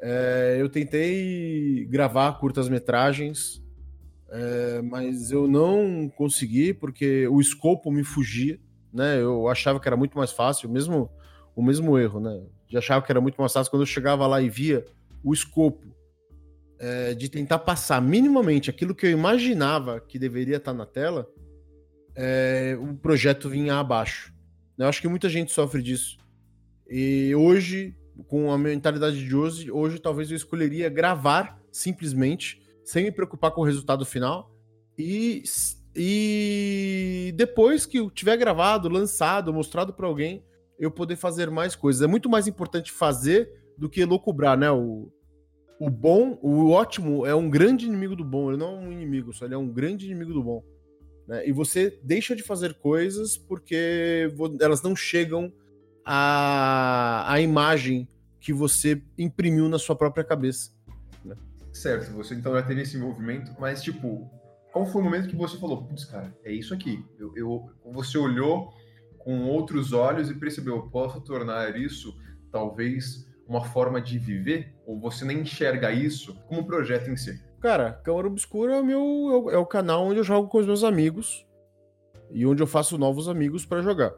É, 0.00 0.56
eu 0.58 0.68
tentei 0.68 1.86
gravar 1.88 2.32
curtas-metragens, 2.38 3.61
é, 4.32 4.82
mas 4.82 5.30
eu 5.30 5.46
não 5.46 6.10
consegui 6.16 6.74
porque 6.74 7.28
o 7.28 7.40
escopo 7.40 7.90
me 7.92 8.02
fugia 8.02 8.58
né? 8.92 9.20
Eu 9.20 9.48
achava 9.48 9.80
que 9.80 9.88
era 9.88 9.96
muito 9.96 10.18
mais 10.18 10.30
fácil, 10.30 10.68
mesmo 10.68 11.10
o 11.56 11.62
mesmo 11.62 11.98
erro, 11.98 12.20
né? 12.20 12.42
Já 12.68 12.78
achava 12.78 13.04
que 13.04 13.10
era 13.10 13.20
muito 13.20 13.40
mais 13.40 13.52
fácil 13.52 13.70
quando 13.70 13.82
eu 13.82 13.86
chegava 13.86 14.26
lá 14.26 14.40
e 14.40 14.48
via 14.48 14.84
o 15.24 15.32
escopo 15.32 15.86
é, 16.78 17.14
de 17.14 17.28
tentar 17.28 17.60
passar 17.60 18.02
minimamente 18.02 18.68
aquilo 18.68 18.94
que 18.94 19.06
eu 19.06 19.10
imaginava 19.10 20.00
que 20.00 20.18
deveria 20.18 20.56
estar 20.56 20.74
na 20.74 20.84
tela, 20.84 21.28
é, 22.14 22.76
o 22.80 22.94
projeto 22.94 23.48
vinha 23.48 23.76
abaixo. 23.76 24.32
Eu 24.76 24.86
acho 24.86 25.00
que 25.00 25.08
muita 25.08 25.28
gente 25.28 25.52
sofre 25.52 25.82
disso. 25.82 26.18
E 26.88 27.34
hoje, 27.34 27.94
com 28.26 28.50
a 28.50 28.58
mentalidade 28.58 29.24
de 29.24 29.34
hoje, 29.34 29.70
hoje 29.70 29.98
talvez 29.98 30.30
eu 30.30 30.36
escolheria 30.36 30.88
gravar 30.88 31.60
simplesmente, 31.70 32.60
sem 32.84 33.04
me 33.04 33.12
preocupar 33.12 33.50
com 33.50 33.60
o 33.60 33.64
resultado 33.64 34.04
final 34.04 34.50
e 34.98 35.42
e 35.94 37.34
depois 37.36 37.84
que 37.84 37.98
eu 37.98 38.10
tiver 38.10 38.36
gravado, 38.36 38.88
lançado, 38.88 39.52
mostrado 39.52 39.92
para 39.92 40.06
alguém, 40.06 40.42
eu 40.78 40.90
poder 40.90 41.16
fazer 41.16 41.50
mais 41.50 41.76
coisas. 41.76 42.02
É 42.02 42.06
muito 42.06 42.30
mais 42.30 42.46
importante 42.46 42.90
fazer 42.90 43.50
do 43.76 43.90
que 43.90 44.04
locubrar, 44.04 44.56
né? 44.56 44.70
O, 44.70 45.12
o 45.78 45.90
bom, 45.90 46.38
o 46.42 46.70
ótimo 46.70 47.26
é 47.26 47.34
um 47.34 47.50
grande 47.50 47.86
inimigo 47.86 48.16
do 48.16 48.24
bom. 48.24 48.50
Ele 48.50 48.56
não 48.56 48.76
é 48.76 48.78
um 48.86 48.92
inimigo, 48.92 49.32
só 49.32 49.44
ele 49.44 49.54
é 49.54 49.58
um 49.58 49.68
grande 49.68 50.06
inimigo 50.06 50.32
do 50.32 50.42
bom. 50.42 50.64
Né? 51.28 51.46
E 51.46 51.52
você 51.52 52.00
deixa 52.02 52.34
de 52.34 52.42
fazer 52.42 52.74
coisas 52.74 53.36
porque 53.36 54.32
elas 54.60 54.82
não 54.82 54.96
chegam 54.96 55.52
à, 56.04 57.30
à 57.30 57.40
imagem 57.40 58.08
que 58.40 58.52
você 58.52 59.00
imprimiu 59.18 59.68
na 59.68 59.78
sua 59.78 59.94
própria 59.94 60.24
cabeça. 60.24 60.70
Certo, 61.72 62.12
você 62.12 62.34
então 62.34 62.54
já 62.54 62.62
teve 62.62 62.82
esse 62.82 62.96
envolvimento, 62.96 63.52
mas 63.58 63.82
tipo, 63.82 64.30
qual 64.72 64.86
foi 64.86 65.00
o 65.00 65.04
momento 65.04 65.28
que 65.28 65.36
você 65.36 65.56
falou, 65.58 65.84
putz, 65.84 66.04
cara, 66.04 66.34
é 66.44 66.52
isso 66.52 66.74
aqui? 66.74 67.04
Eu, 67.18 67.32
eu, 67.36 67.70
você 67.92 68.18
olhou 68.18 68.72
com 69.18 69.44
outros 69.44 69.92
olhos 69.92 70.30
e 70.30 70.34
percebeu, 70.34 70.76
eu 70.76 70.90
posso 70.90 71.20
tornar 71.20 71.76
isso 71.76 72.14
talvez 72.50 73.26
uma 73.46 73.64
forma 73.64 74.00
de 74.00 74.18
viver? 74.18 74.74
Ou 74.86 74.98
você 75.00 75.24
nem 75.24 75.40
enxerga 75.40 75.90
isso 75.92 76.34
como 76.48 76.66
projeto 76.66 77.08
em 77.08 77.16
si? 77.16 77.40
Cara, 77.60 77.92
Câmara 77.92 78.26
Obscura 78.26 78.76
é, 78.76 78.82
meu, 78.82 79.48
é 79.50 79.56
o 79.56 79.66
canal 79.66 80.04
onde 80.04 80.18
eu 80.18 80.24
jogo 80.24 80.48
com 80.48 80.58
os 80.58 80.66
meus 80.66 80.82
amigos 80.82 81.46
e 82.30 82.44
onde 82.46 82.62
eu 82.62 82.66
faço 82.66 82.98
novos 82.98 83.28
amigos 83.28 83.64
para 83.64 83.82
jogar. 83.82 84.12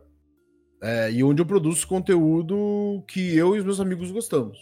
É, 0.83 1.11
e 1.11 1.23
onde 1.23 1.43
eu 1.43 1.47
produzo 1.47 1.87
conteúdo 1.87 3.03
que 3.09 3.37
eu 3.37 3.55
e 3.55 3.59
os 3.59 3.65
meus 3.65 3.81
amigos 3.81 4.11
gostamos. 4.11 4.59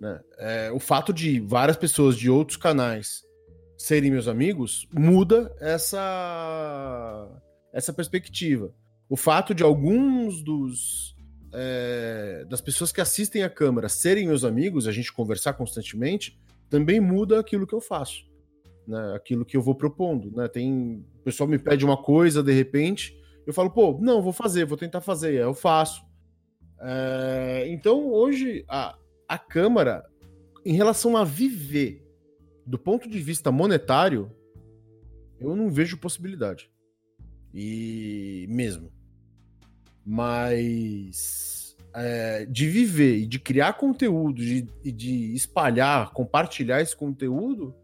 Né? 0.00 0.20
É, 0.38 0.72
o 0.72 0.78
fato 0.78 1.12
de 1.12 1.40
várias 1.40 1.76
pessoas 1.76 2.16
de 2.16 2.30
outros 2.30 2.56
canais 2.56 3.24
serem 3.76 4.10
meus 4.10 4.28
amigos 4.28 4.86
muda 4.92 5.54
essa 5.60 7.28
essa 7.72 7.92
perspectiva. 7.92 8.72
O 9.08 9.16
fato 9.16 9.54
de 9.54 9.62
alguns 9.62 10.42
dos 10.42 11.14
é, 11.52 12.44
das 12.48 12.60
pessoas 12.60 12.92
que 12.92 13.00
assistem 13.00 13.42
a 13.42 13.50
câmera 13.50 13.88
serem 13.88 14.26
meus 14.26 14.44
amigos, 14.44 14.86
a 14.86 14.92
gente 14.92 15.12
conversar 15.12 15.52
constantemente, 15.54 16.38
também 16.68 17.00
muda 17.00 17.38
aquilo 17.38 17.66
que 17.66 17.74
eu 17.74 17.80
faço, 17.80 18.24
né? 18.86 19.14
Aquilo 19.14 19.44
que 19.44 19.56
eu 19.56 19.62
vou 19.62 19.74
propondo, 19.74 20.30
né? 20.36 20.48
Tem 20.48 21.04
o 21.14 21.22
pessoal 21.22 21.48
me 21.48 21.58
pede 21.58 21.84
uma 21.84 21.96
coisa 21.96 22.42
de 22.42 22.52
repente, 22.52 23.16
eu 23.46 23.52
falo, 23.52 23.70
pô, 23.70 23.98
não, 24.00 24.20
vou 24.20 24.32
fazer, 24.32 24.64
vou 24.64 24.76
tentar 24.76 25.00
fazer, 25.00 25.34
eu 25.34 25.54
faço. 25.54 26.04
É, 26.80 27.64
então 27.68 28.10
hoje 28.10 28.64
a, 28.68 28.98
a 29.28 29.38
câmera, 29.38 30.04
em 30.64 30.74
relação 30.74 31.16
a 31.16 31.24
viver 31.24 32.04
do 32.66 32.78
ponto 32.78 33.08
de 33.08 33.20
vista 33.20 33.52
monetário, 33.52 34.30
eu 35.38 35.54
não 35.54 35.70
vejo 35.70 35.98
possibilidade. 35.98 36.70
E 37.54 38.46
mesmo. 38.48 38.92
Mas 40.04 41.76
é, 41.94 42.44
de 42.44 42.68
viver 42.68 43.16
e 43.16 43.26
de 43.26 43.38
criar 43.38 43.74
conteúdo 43.74 44.42
de, 44.42 44.62
de, 44.84 45.34
espalhar, 45.34 46.12
compartilhar 46.12 46.80
esse 46.80 46.94
conteúdo, 46.94 47.74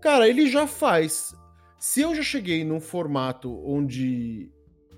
cara, 0.00 0.28
ele 0.28 0.48
já 0.48 0.66
faz. 0.66 1.34
Se 1.78 2.00
eu 2.00 2.14
já 2.14 2.22
cheguei 2.22 2.64
num 2.64 2.80
formato 2.80 3.60
onde 3.66 4.50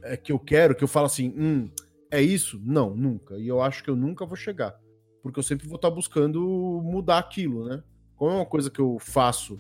é 0.03 0.17
que 0.17 0.31
eu 0.31 0.39
quero, 0.39 0.75
que 0.75 0.85
eu 0.85 0.89
falo 0.89 1.07
assim, 1.07 1.35
hum, 1.37 1.69
é 2.11 2.21
isso? 2.21 2.61
Não, 2.63 2.95
nunca. 2.95 3.37
E 3.39 3.49
eu 3.49 3.61
acho 3.61 3.83
que 3.83 3.91
eu 3.91 3.97
nunca 3.97 4.27
vou 4.27 4.37
chegar. 4.37 4.79
Porque 5.25 5.41
eu 5.41 5.43
sempre 5.43 5.67
vou 5.67 5.77
estar 5.77 5.91
buscando 5.91 6.41
mudar 6.85 7.19
aquilo, 7.19 7.65
né? 7.65 7.83
como 8.15 8.31
é 8.31 8.35
uma 8.37 8.47
coisa 8.47 8.71
que 8.71 8.81
eu 8.81 8.99
faço 9.01 9.59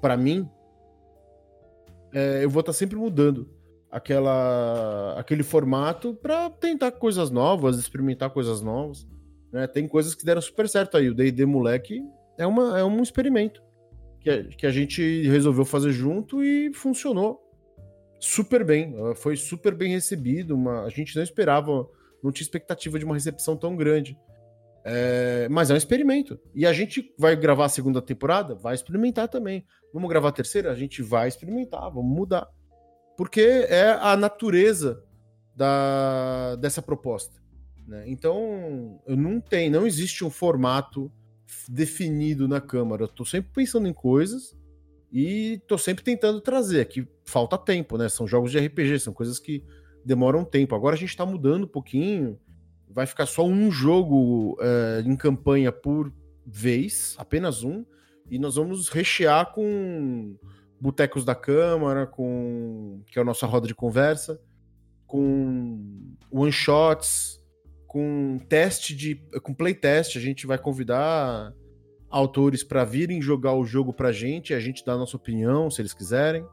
para 0.00 0.16
mim, 0.16 0.48
é, 2.12 2.42
eu 2.42 2.50
vou 2.50 2.60
estar 2.60 2.72
tá 2.72 2.78
sempre 2.78 2.96
mudando 2.96 3.48
aquela, 3.90 5.14
aquele 5.18 5.42
formato 5.42 6.14
para 6.14 6.50
tentar 6.50 6.92
coisas 6.92 7.30
novas, 7.30 7.78
experimentar 7.78 8.30
coisas 8.30 8.60
novas. 8.60 9.06
Né? 9.52 9.66
Tem 9.66 9.86
coisas 9.86 10.14
que 10.14 10.24
deram 10.24 10.40
super 10.40 10.68
certo 10.68 10.96
aí. 10.96 11.08
O 11.08 11.14
D&D 11.14 11.46
Moleque 11.46 12.02
é, 12.38 12.46
uma, 12.46 12.78
é 12.78 12.84
um 12.84 13.02
experimento 13.02 13.62
que 14.20 14.30
a, 14.30 14.44
que 14.44 14.66
a 14.66 14.70
gente 14.70 15.28
resolveu 15.28 15.64
fazer 15.64 15.92
junto 15.92 16.42
e 16.42 16.72
funcionou 16.72 17.40
super 18.18 18.64
bem. 18.64 18.94
Foi 19.16 19.36
super 19.36 19.74
bem 19.74 19.92
recebido. 19.92 20.54
Uma, 20.54 20.84
a 20.84 20.88
gente 20.88 21.14
não 21.14 21.22
esperava, 21.22 21.88
não 22.22 22.32
tinha 22.32 22.44
expectativa 22.44 22.98
de 22.98 23.04
uma 23.04 23.14
recepção 23.14 23.56
tão 23.56 23.76
grande. 23.76 24.18
É, 24.88 25.48
mas 25.48 25.68
é 25.68 25.74
um 25.74 25.76
experimento. 25.76 26.38
E 26.54 26.64
a 26.64 26.72
gente 26.72 27.12
vai 27.18 27.34
gravar 27.34 27.64
a 27.64 27.68
segunda 27.68 28.00
temporada? 28.00 28.54
Vai 28.54 28.72
experimentar 28.72 29.26
também. 29.26 29.66
Vamos 29.92 30.08
gravar 30.08 30.28
a 30.28 30.32
terceira? 30.32 30.70
A 30.70 30.76
gente 30.76 31.02
vai 31.02 31.26
experimentar, 31.26 31.90
vamos 31.90 32.16
mudar. 32.16 32.48
Porque 33.16 33.40
é 33.40 33.98
a 34.00 34.16
natureza 34.16 35.02
da, 35.56 36.54
dessa 36.54 36.80
proposta. 36.80 37.34
Né? 37.84 38.04
Então, 38.06 39.02
não 39.08 39.40
tem, 39.40 39.68
não 39.68 39.88
existe 39.88 40.24
um 40.24 40.30
formato 40.30 41.10
definido 41.68 42.46
na 42.46 42.60
Câmara. 42.60 43.02
Eu 43.02 43.06
estou 43.06 43.26
sempre 43.26 43.50
pensando 43.52 43.88
em 43.88 43.92
coisas 43.92 44.56
e 45.10 45.54
estou 45.54 45.78
sempre 45.78 46.04
tentando 46.04 46.40
trazer. 46.40 46.80
Aqui 46.80 47.08
falta 47.24 47.58
tempo, 47.58 47.98
né? 47.98 48.08
São 48.08 48.24
jogos 48.24 48.52
de 48.52 48.58
RPG, 48.60 49.00
são 49.00 49.12
coisas 49.12 49.40
que 49.40 49.64
demoram 50.04 50.44
tempo. 50.44 50.76
Agora 50.76 50.94
a 50.94 50.98
gente 50.98 51.08
está 51.08 51.26
mudando 51.26 51.64
um 51.64 51.68
pouquinho 51.68 52.38
vai 52.88 53.06
ficar 53.06 53.26
só 53.26 53.46
um 53.46 53.70
jogo 53.70 54.56
é, 54.60 55.02
em 55.04 55.16
campanha 55.16 55.70
por 55.70 56.12
vez, 56.46 57.14
apenas 57.18 57.62
um, 57.62 57.84
e 58.30 58.38
nós 58.38 58.56
vamos 58.56 58.88
rechear 58.88 59.52
com 59.52 60.36
botecos 60.80 61.24
da 61.24 61.34
Câmara, 61.34 62.06
com 62.06 63.02
que 63.06 63.18
é 63.18 63.22
a 63.22 63.24
nossa 63.24 63.46
roda 63.46 63.66
de 63.66 63.74
conversa. 63.74 64.40
com 65.06 66.14
one 66.30 66.50
shots, 66.50 67.40
com 67.86 68.38
teste 68.48 68.94
de 68.94 69.14
com 69.42 69.54
playtest, 69.54 70.16
a 70.16 70.20
gente 70.20 70.46
vai 70.46 70.58
convidar 70.58 71.52
autores 72.10 72.62
para 72.62 72.84
virem 72.84 73.22
jogar 73.22 73.54
o 73.54 73.64
jogo 73.64 73.92
pra 73.92 74.12
gente, 74.12 74.52
a 74.52 74.60
gente 74.60 74.84
dá 74.84 74.94
a 74.94 74.98
nossa 74.98 75.16
opinião, 75.16 75.70
se 75.70 75.80
eles 75.80 75.94
quiserem. 75.94 76.44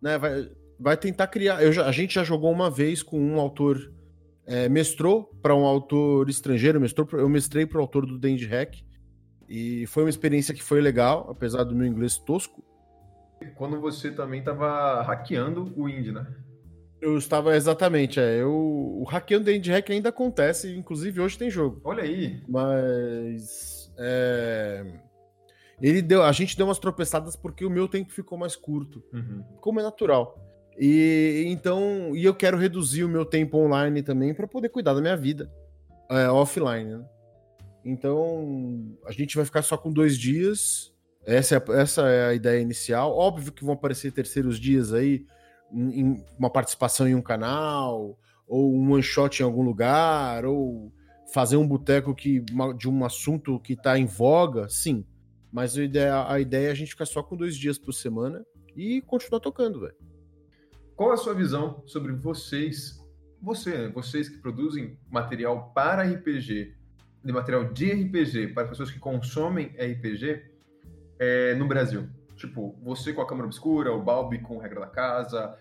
Né, 0.00 0.18
vai, 0.18 0.50
vai 0.78 0.96
tentar 0.96 1.28
criar. 1.28 1.62
Eu 1.62 1.72
já, 1.72 1.86
a 1.86 1.92
gente 1.92 2.14
já 2.14 2.24
jogou 2.24 2.50
uma 2.50 2.68
vez 2.70 3.02
com 3.02 3.18
um 3.20 3.40
autor 3.40 3.92
é, 4.46 4.68
mestrou 4.68 5.24
para 5.40 5.54
um 5.54 5.64
autor 5.64 6.28
estrangeiro, 6.28 6.80
mestrou, 6.80 7.08
eu 7.12 7.28
mestrei 7.28 7.66
para 7.66 7.78
o 7.78 7.80
autor 7.80 8.06
do 8.06 8.18
Dandy 8.18 8.46
Hack. 8.46 8.76
E 9.48 9.86
foi 9.86 10.04
uma 10.04 10.10
experiência 10.10 10.54
que 10.54 10.62
foi 10.62 10.80
legal, 10.80 11.26
apesar 11.30 11.64
do 11.64 11.74
meu 11.74 11.86
inglês 11.86 12.16
tosco. 12.16 12.64
Quando 13.56 13.80
você 13.80 14.10
também 14.10 14.40
estava 14.40 15.02
hackeando 15.02 15.72
o 15.76 15.88
Indie, 15.88 16.12
né? 16.12 16.26
Eu 17.00 17.18
estava 17.18 17.56
exatamente, 17.56 18.20
é. 18.20 18.40
Eu, 18.40 18.52
o 18.52 19.04
hackeando 19.04 19.46
do 19.46 19.50
Indie 19.50 19.72
Hack 19.72 19.90
ainda 19.90 20.08
acontece, 20.08 20.74
inclusive 20.74 21.20
hoje 21.20 21.36
tem 21.36 21.50
jogo. 21.50 21.80
Olha 21.84 22.04
aí. 22.04 22.40
Mas. 22.48 23.92
É, 23.98 24.86
ele 25.82 26.00
deu, 26.00 26.22
a 26.22 26.30
gente 26.30 26.56
deu 26.56 26.66
umas 26.66 26.78
tropeçadas 26.78 27.34
porque 27.34 27.64
o 27.64 27.70
meu 27.70 27.88
tempo 27.88 28.12
ficou 28.12 28.38
mais 28.38 28.54
curto, 28.54 29.02
uhum. 29.12 29.42
como 29.60 29.80
é 29.80 29.82
natural. 29.82 30.38
E 30.78 31.44
então, 31.46 32.14
e 32.14 32.24
eu 32.24 32.34
quero 32.34 32.56
reduzir 32.56 33.04
o 33.04 33.08
meu 33.08 33.24
tempo 33.24 33.58
online 33.58 34.02
também 34.02 34.34
para 34.34 34.46
poder 34.46 34.68
cuidar 34.68 34.94
da 34.94 35.00
minha 35.00 35.16
vida 35.16 35.50
é, 36.10 36.28
offline. 36.28 36.96
Né? 36.96 37.04
Então, 37.84 38.96
a 39.06 39.12
gente 39.12 39.36
vai 39.36 39.44
ficar 39.44 39.62
só 39.62 39.76
com 39.76 39.92
dois 39.92 40.18
dias. 40.18 40.92
Essa 41.24 41.56
é, 41.56 41.58
a, 41.58 41.80
essa 41.80 42.02
é 42.08 42.28
a 42.28 42.34
ideia 42.34 42.60
inicial. 42.60 43.16
Óbvio 43.16 43.52
que 43.52 43.64
vão 43.64 43.74
aparecer 43.74 44.12
terceiros 44.12 44.58
dias 44.58 44.92
aí, 44.92 45.24
em, 45.72 46.00
em 46.00 46.24
uma 46.38 46.50
participação 46.50 47.08
em 47.08 47.14
um 47.14 47.22
canal, 47.22 48.18
ou 48.46 48.74
um 48.74 48.92
one 48.92 49.02
shot 49.02 49.40
em 49.40 49.44
algum 49.44 49.62
lugar, 49.62 50.44
ou 50.44 50.92
fazer 51.32 51.56
um 51.56 51.66
boteco 51.66 52.14
que, 52.14 52.44
de 52.76 52.88
um 52.88 53.04
assunto 53.04 53.58
que 53.60 53.72
está 53.72 53.98
em 53.98 54.06
voga, 54.06 54.68
sim. 54.68 55.06
Mas 55.50 55.76
a 55.76 55.82
ideia, 55.82 56.26
a 56.28 56.40
ideia 56.40 56.68
é 56.68 56.70
a 56.70 56.74
gente 56.74 56.90
ficar 56.90 57.06
só 57.06 57.22
com 57.22 57.36
dois 57.36 57.56
dias 57.56 57.78
por 57.78 57.92
semana 57.92 58.44
e 58.76 59.00
continuar 59.02 59.40
tocando, 59.40 59.80
velho. 59.80 59.94
Qual 61.02 61.10
a 61.10 61.16
sua 61.16 61.34
visão 61.34 61.82
sobre 61.84 62.12
vocês, 62.12 63.04
você, 63.42 63.88
vocês 63.88 64.28
que 64.28 64.38
produzem 64.38 64.96
material 65.10 65.72
para 65.74 66.04
RPG, 66.04 66.76
de 67.24 67.32
material 67.32 67.64
de 67.72 67.90
RPG 67.90 68.54
para 68.54 68.68
pessoas 68.68 68.88
que 68.88 69.00
consomem 69.00 69.74
RPG 69.76 70.44
é, 71.18 71.56
no 71.56 71.66
Brasil? 71.66 72.08
Tipo, 72.36 72.78
você 72.84 73.12
com 73.12 73.20
a 73.20 73.26
Câmara 73.26 73.48
Obscura, 73.48 73.92
o 73.92 74.00
Balbi 74.00 74.38
com 74.38 74.58
Regra 74.58 74.82
da 74.82 74.86
Casa, 74.86 75.58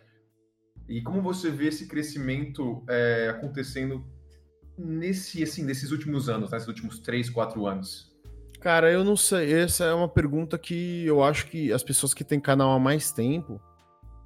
e 0.88 1.02
como 1.02 1.24
você 1.24 1.50
vê 1.50 1.70
esse 1.70 1.88
crescimento 1.88 2.86
é, 2.88 3.30
acontecendo 3.32 4.06
nesse, 4.78 5.42
assim, 5.42 5.64
nesses 5.64 5.90
últimos 5.90 6.30
anos, 6.30 6.52
nesses 6.52 6.68
últimos 6.68 7.00
três, 7.00 7.32
quatro 7.32 7.66
anos? 7.66 8.16
Cara, 8.60 8.92
eu 8.92 9.04
não 9.04 9.18
sei. 9.18 9.52
Essa 9.52 9.86
é 9.86 9.94
uma 9.96 10.08
pergunta 10.08 10.56
que 10.60 11.04
eu 11.04 11.24
acho 11.24 11.48
que 11.48 11.74
as 11.74 11.82
pessoas 11.82 12.14
que 12.14 12.24
têm 12.24 12.40
canal 12.40 12.74
há 12.74 12.80
mais 12.80 13.12
tempo 13.12 13.60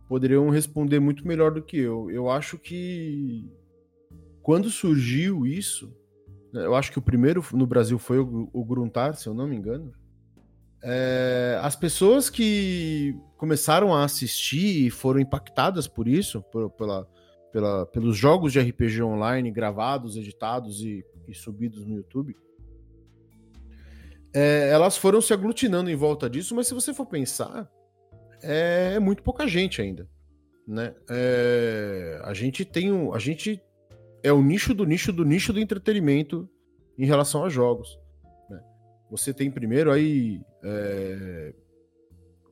poderiam 0.08 0.50
responder 0.50 1.00
muito 1.00 1.28
melhor 1.28 1.52
do 1.52 1.62
que 1.62 1.78
eu. 1.78 2.10
Eu 2.12 2.30
acho 2.30 2.58
que 2.58 3.50
quando 4.42 4.70
surgiu 4.70 5.46
isso, 5.46 5.92
né, 6.54 6.66
eu 6.66 6.76
acho 6.76 6.92
que 6.92 7.00
o 7.00 7.02
primeiro 7.02 7.44
no 7.54 7.66
Brasil 7.66 7.98
foi 7.98 8.20
o, 8.20 8.50
o 8.54 8.64
Gruntar, 8.64 9.16
se 9.16 9.28
eu 9.28 9.34
não 9.34 9.48
me 9.48 9.56
engano. 9.56 9.92
É, 10.84 11.60
as 11.64 11.76
pessoas 11.76 12.30
que 12.30 13.16
começaram 13.38 13.94
a 13.94 14.04
assistir 14.04 14.86
e 14.86 14.90
foram 14.92 15.20
impactadas 15.20 15.88
por 15.88 16.08
isso, 16.08 16.44
por, 16.52 16.70
pela, 16.72 17.08
pela, 17.52 17.86
pelos 17.88 18.16
jogos 18.16 18.54
de 18.54 18.60
RPG 18.60 19.02
online 19.02 19.50
gravados, 19.50 20.16
editados 20.16 20.82
e, 20.82 21.04
e 21.28 21.34
subidos 21.34 21.84
no 21.86 21.96
YouTube, 21.96 22.36
é, 24.32 24.70
elas 24.70 24.98
foram 24.98 25.22
se 25.22 25.34
aglutinando 25.34 25.90
em 25.90 25.96
volta 25.96 26.30
disso, 26.30 26.54
mas 26.54 26.68
se 26.68 26.74
você 26.74 26.94
for 26.94 27.06
pensar, 27.06 27.72
é, 28.46 28.94
é 28.96 29.00
muito 29.00 29.24
pouca 29.24 29.48
gente 29.48 29.82
ainda, 29.82 30.08
né? 30.68 30.94
É, 31.10 32.22
a 32.24 32.34
gente 32.34 32.64
tem 32.64 32.92
um, 32.92 33.14
a 33.14 33.20
gente 33.20 33.62
é 34.24 34.32
o 34.32 34.42
nicho 34.42 34.74
do 34.74 34.86
nicho 34.86 35.14
do 35.14 35.24
nicho 35.24 35.54
do 35.54 35.60
entretenimento 35.60 36.50
em 36.98 37.06
relação 37.06 37.44
a 37.44 37.50
jogos. 37.50 38.00
Né? 38.50 38.60
Você 39.12 39.34
tem 39.34 39.52
primeiro 39.52 39.92
aí 39.92 40.42
é, 40.64 41.54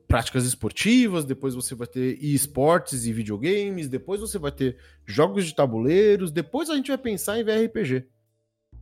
práticas 0.07 0.45
esportivas, 0.45 1.25
depois 1.25 1.55
você 1.55 1.73
vai 1.73 1.87
ter 1.87 2.23
esportes 2.23 3.05
e 3.05 3.11
videogames, 3.11 3.89
depois 3.89 4.21
você 4.21 4.37
vai 4.37 4.51
ter 4.51 4.77
jogos 5.05 5.45
de 5.45 5.55
tabuleiros, 5.55 6.31
depois 6.31 6.69
a 6.69 6.75
gente 6.75 6.89
vai 6.89 6.97
pensar 6.99 7.39
em 7.39 7.43
VRPG. 7.43 8.05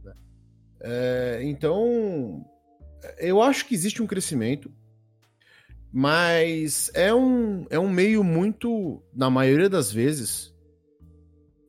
Né? 0.04 0.13
É, 0.82 1.39
então, 1.43 2.45
eu 3.17 3.41
acho 3.41 3.65
que 3.65 3.74
existe 3.74 4.04
um 4.04 4.08
crescimento. 4.08 4.69
Mas 5.93 6.89
é 6.93 7.13
um, 7.13 7.65
é 7.69 7.77
um 7.77 7.89
meio 7.89 8.23
muito, 8.23 9.01
na 9.13 9.30
maioria 9.30 9.69
das 9.69 9.91
vezes, 9.91 10.54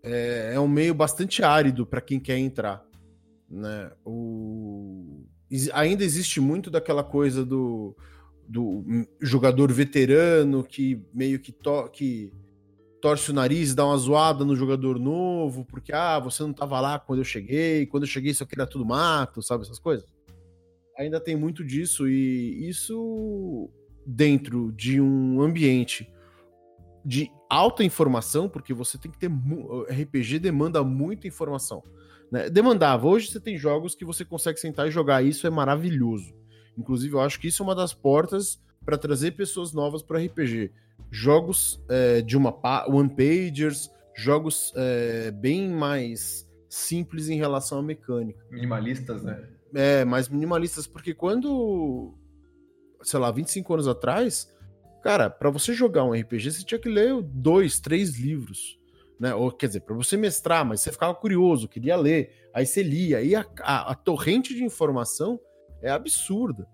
é, 0.02 0.52
é 0.54 0.60
um 0.60 0.68
meio 0.68 0.94
bastante 0.94 1.42
árido 1.42 1.84
para 1.84 2.00
quem 2.00 2.20
quer 2.20 2.38
entrar. 2.38 2.84
Né? 3.50 3.90
O, 4.04 5.24
ainda 5.72 6.04
existe 6.04 6.40
muito 6.40 6.70
daquela 6.70 7.02
coisa 7.02 7.44
do, 7.44 7.96
do 8.48 8.84
jogador 9.20 9.72
veterano 9.72 10.62
que 10.62 11.04
meio 11.12 11.40
que, 11.40 11.50
to, 11.50 11.88
que 11.90 12.32
torce 13.00 13.32
o 13.32 13.34
nariz, 13.34 13.74
dá 13.74 13.84
uma 13.84 13.96
zoada 13.96 14.44
no 14.44 14.54
jogador 14.54 14.98
novo, 14.98 15.64
porque 15.64 15.92
ah, 15.92 16.20
você 16.20 16.44
não 16.44 16.52
estava 16.52 16.80
lá 16.80 16.98
quando 16.98 17.18
eu 17.18 17.24
cheguei, 17.24 17.86
quando 17.86 18.04
eu 18.04 18.08
cheguei 18.08 18.30
isso 18.30 18.44
aqui 18.44 18.54
era 18.54 18.66
tudo 18.66 18.86
mato, 18.86 19.42
sabe 19.42 19.64
essas 19.64 19.80
coisas? 19.80 20.06
Ainda 20.96 21.18
tem 21.18 21.34
muito 21.34 21.64
disso 21.64 22.08
e 22.08 22.68
isso 22.68 23.68
dentro 24.06 24.72
de 24.72 25.00
um 25.00 25.40
ambiente 25.40 26.10
de 27.04 27.30
alta 27.50 27.84
informação, 27.84 28.48
porque 28.48 28.72
você 28.72 28.96
tem 28.96 29.10
que 29.10 29.18
ter. 29.18 29.28
RPG 29.28 30.38
demanda 30.38 30.82
muita 30.82 31.26
informação. 31.26 31.82
Né? 32.30 32.48
Demandava. 32.48 33.06
Hoje 33.06 33.30
você 33.30 33.40
tem 33.40 33.58
jogos 33.58 33.94
que 33.94 34.04
você 34.04 34.24
consegue 34.24 34.58
sentar 34.58 34.88
e 34.88 34.90
jogar, 34.90 35.22
isso 35.22 35.46
é 35.46 35.50
maravilhoso. 35.50 36.32
Inclusive, 36.78 37.14
eu 37.14 37.20
acho 37.20 37.38
que 37.38 37.48
isso 37.48 37.62
é 37.62 37.66
uma 37.66 37.74
das 37.74 37.92
portas 37.92 38.60
para 38.84 38.96
trazer 38.96 39.32
pessoas 39.32 39.72
novas 39.72 40.02
para 40.02 40.18
RPG. 40.18 40.72
Jogos 41.10 41.82
é, 41.88 42.22
de 42.22 42.36
uma 42.36 42.54
one-pagers, 42.88 43.90
jogos 44.14 44.72
é, 44.74 45.30
bem 45.30 45.68
mais 45.68 46.48
simples 46.68 47.28
em 47.28 47.36
relação 47.36 47.78
à 47.78 47.82
mecânica. 47.82 48.42
Minimalistas, 48.50 49.22
né? 49.22 49.46
É, 49.74 50.04
mais 50.04 50.28
minimalistas, 50.28 50.86
porque 50.86 51.12
quando 51.12 52.14
sei 53.02 53.20
lá, 53.20 53.30
25 53.30 53.74
anos 53.74 53.88
atrás, 53.88 54.52
cara, 55.02 55.28
para 55.28 55.50
você 55.50 55.72
jogar 55.72 56.04
um 56.04 56.12
RPG, 56.12 56.50
você 56.50 56.64
tinha 56.64 56.78
que 56.78 56.88
ler 56.88 57.22
dois, 57.22 57.80
três 57.80 58.18
livros. 58.18 58.78
Né? 59.18 59.34
Ou, 59.34 59.50
quer 59.50 59.68
dizer, 59.68 59.80
para 59.80 59.94
você 59.94 60.16
mestrar, 60.16 60.64
mas 60.64 60.80
você 60.80 60.90
ficava 60.90 61.14
curioso, 61.14 61.68
queria 61.68 61.96
ler, 61.96 62.48
aí 62.52 62.66
você 62.66 62.82
lia, 62.82 63.18
aí 63.18 63.34
a, 63.34 63.46
a, 63.60 63.92
a 63.92 63.94
torrente 63.94 64.54
de 64.54 64.64
informação 64.64 65.38
é 65.80 65.90
absurda. 65.90 66.66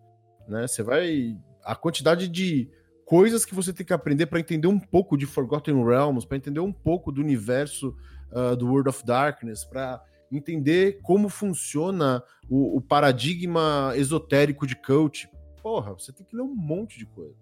Né? 0.49 0.67
Você 0.67 0.83
vai. 0.83 1.37
A 1.63 1.75
quantidade 1.75 2.29
de 2.29 2.71
coisas 3.05 3.45
que 3.45 3.55
você 3.55 3.73
tem 3.73 3.85
que 3.85 3.93
aprender 3.93 4.27
para 4.27 4.41
entender 4.41 4.69
um 4.69 4.79
pouco 4.79 5.17
de 5.17 5.27
Forgotten 5.27 5.85
Realms, 5.85 6.27
para 6.27 6.37
entender 6.37 6.61
um 6.61 6.73
pouco 6.73 7.11
do 7.11 7.21
universo 7.21 7.95
uh, 8.33 8.57
do 8.57 8.67
World 8.67 8.89
of 8.89 9.05
Darkness, 9.05 9.65
para 9.65 10.03
entender 10.31 11.01
como 11.03 11.29
funciona 11.29 12.23
o, 12.49 12.77
o, 12.77 12.81
paradigma 12.81 13.93
esotérico 13.97 14.67
de 14.67 14.77
coach 14.77 15.29
porra, 15.69 15.93
você 15.93 16.11
tem 16.11 16.25
que 16.25 16.35
ler 16.35 16.41
um 16.41 16.55
monte 16.55 16.99
de 16.99 17.05
coisa. 17.05 17.37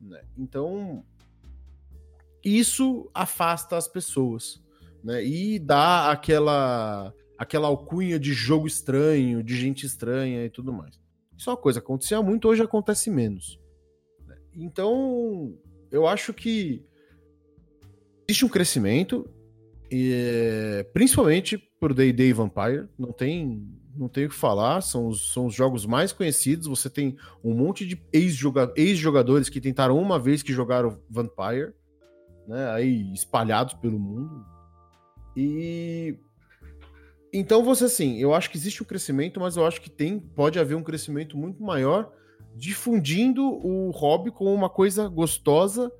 Né? 0.00 0.22
Então, 0.38 1.04
isso 2.42 3.10
afasta 3.12 3.76
as 3.76 3.86
pessoas. 3.86 4.64
Né? 5.04 5.22
E 5.22 5.58
dá 5.58 6.10
aquela, 6.10 7.12
aquela 7.36 7.68
alcunha 7.68 8.18
de 8.18 8.32
jogo 8.32 8.66
estranho, 8.66 9.42
de 9.42 9.54
gente 9.54 9.84
estranha 9.84 10.46
e 10.46 10.48
tudo 10.48 10.72
mais. 10.72 10.98
Isso 11.36 11.50
é 11.50 11.52
uma 11.52 11.58
coisa 11.58 11.78
que 11.78 11.84
acontecia 11.84 12.22
muito, 12.22 12.48
hoje 12.48 12.62
acontece 12.62 13.10
menos. 13.10 13.60
Né? 14.26 14.38
Então, 14.54 15.54
eu 15.90 16.06
acho 16.06 16.32
que 16.32 16.82
existe 18.26 18.46
um 18.46 18.48
crescimento, 18.48 19.28
e, 19.90 20.86
principalmente 20.94 21.58
por 21.78 21.92
Day 21.92 22.32
Vampire. 22.32 22.88
Não 22.98 23.12
tem 23.12 23.62
não 23.98 24.08
tenho 24.08 24.28
o 24.28 24.30
que 24.30 24.36
falar, 24.36 24.80
são 24.80 25.08
os, 25.08 25.32
são 25.32 25.46
os 25.46 25.54
jogos 25.54 25.84
mais 25.84 26.12
conhecidos. 26.12 26.66
Você 26.66 26.88
tem 26.88 27.16
um 27.42 27.54
monte 27.54 27.86
de 27.86 28.00
ex-jogadores 28.12 29.48
que 29.48 29.60
tentaram 29.60 29.98
uma 29.98 30.18
vez 30.18 30.42
que 30.42 30.52
jogaram 30.52 31.00
Vampire, 31.10 31.72
né? 32.46 32.70
Aí 32.70 33.12
espalhados 33.12 33.74
pelo 33.74 33.98
mundo. 33.98 34.44
E 35.36 36.16
então 37.32 37.62
você 37.62 37.84
assim, 37.84 38.18
eu 38.18 38.34
acho 38.34 38.50
que 38.50 38.56
existe 38.56 38.82
um 38.82 38.86
crescimento, 38.86 39.38
mas 39.38 39.56
eu 39.56 39.66
acho 39.66 39.80
que 39.80 39.90
tem, 39.90 40.18
pode 40.18 40.58
haver 40.58 40.74
um 40.74 40.82
crescimento 40.82 41.36
muito 41.36 41.62
maior 41.62 42.12
difundindo 42.54 43.44
o 43.44 43.90
hobby 43.90 44.30
como 44.30 44.52
uma 44.52 44.68
coisa 44.68 45.06
gostosa 45.08 45.92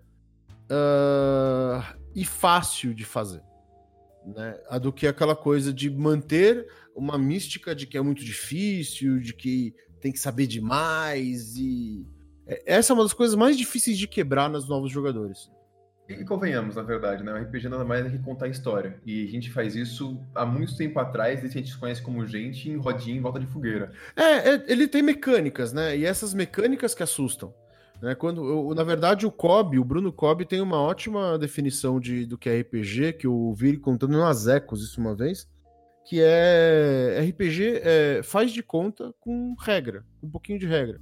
uh, 0.69 1.99
e 2.15 2.25
fácil 2.25 2.95
de 2.95 3.05
fazer. 3.05 3.43
Né? 4.27 4.59
Do 4.81 4.93
que 4.93 5.07
aquela 5.07 5.37
coisa 5.37 5.73
de 5.73 5.89
manter 5.89 6.67
uma 6.99 7.19
mística 7.19 7.75
de 7.75 7.87
que 7.87 7.97
é 7.97 8.03
muito 8.03 8.25
difícil, 8.25 9.19
de 9.21 9.33
que 9.33 9.75
tem 10.01 10.13
que 10.13 10.19
saber 10.19 10.47
demais 10.47 11.57
e 11.57 12.07
é, 12.47 12.63
essa 12.67 12.93
é 12.93 12.95
uma 12.95 13.03
das 13.03 13.13
coisas 13.13 13.37
mais 13.37 13.57
difíceis 13.57 13.99
de 13.99 14.09
quebrar 14.09 14.49
nos 14.49 14.69
novos 14.69 14.91
jogadores. 14.91 15.51
E 16.09 16.25
convenhamos, 16.25 16.75
na 16.75 16.83
verdade, 16.83 17.23
né? 17.23 17.31
O 17.31 17.37
RPG 17.37 17.69
nada 17.69 17.85
mais 17.85 18.07
é 18.07 18.09
que 18.09 18.19
contar 18.19 18.49
história. 18.49 18.99
E 19.05 19.25
a 19.25 19.31
gente 19.31 19.51
faz 19.51 19.77
isso 19.77 20.19
há 20.35 20.47
muito 20.47 20.75
tempo 20.75 20.99
atrás, 20.99 21.41
desde 21.41 21.53
que 21.53 21.59
a 21.59 21.63
gente 21.63 21.73
se 21.75 21.79
conhece 21.79 22.01
como 22.01 22.27
gente 22.27 22.71
em 22.71 22.77
rodinha 22.77 23.15
em 23.15 23.21
volta 23.21 23.39
de 23.39 23.47
fogueira. 23.47 23.93
É, 24.17 24.55
é, 24.55 24.65
ele 24.69 24.89
tem 24.89 25.03
mecânicas, 25.03 25.75
né? 25.75 25.95
E 25.99 26.07
essas 26.07 26.33
mecânicas 26.33 26.95
que 26.95 27.03
assustam. 27.03 27.53
Né? 28.01 28.15
Quando, 28.15 28.75
na 28.75 28.85
verdade, 28.85 29.27
o 29.27 29.31
Cobb, 29.31 29.79
o 29.79 29.85
Bruno 29.85 30.11
Cobb, 30.11 30.47
tem 30.47 30.63
uma 30.63 30.81
ótima 30.81 31.39
definição 31.39 32.01
de, 32.01 32.25
do 32.25 32.39
que 32.39 32.49
é 32.49 32.59
RPG, 32.59 33.13
que 33.15 33.27
eu 33.27 33.53
vi 33.55 33.77
contando 33.77 34.17
nas 34.17 34.47
Ecos 34.47 34.83
isso 34.83 34.99
uma 34.99 35.15
vez, 35.15 35.47
que 36.09 36.23
é 36.23 37.21
RPG 37.29 37.83
é, 37.85 38.23
faz 38.23 38.51
de 38.51 38.63
conta 38.63 39.15
com 39.21 39.55
regra, 39.61 40.07
um 40.23 40.31
pouquinho 40.31 40.59
de 40.59 40.67
regra. 40.67 40.99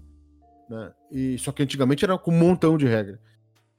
Né? 0.69 0.93
E, 1.13 1.39
só 1.39 1.53
que 1.53 1.63
antigamente 1.63 2.05
era 2.05 2.19
com 2.19 2.33
um 2.33 2.37
montão 2.37 2.77
de 2.77 2.87
regra. 2.87 3.21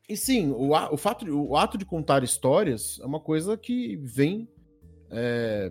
E 0.07 0.15
sim, 0.15 0.49
o, 0.51 0.71
o, 0.71 0.95
fato, 0.95 1.25
o 1.29 1.57
ato 1.57 1.77
de 1.77 1.83
contar 1.83 2.23
histórias 2.23 2.97
é 3.01 3.05
uma 3.05 3.19
coisa 3.19 3.57
que 3.57 3.97
vem 3.97 4.47
é, 5.11 5.69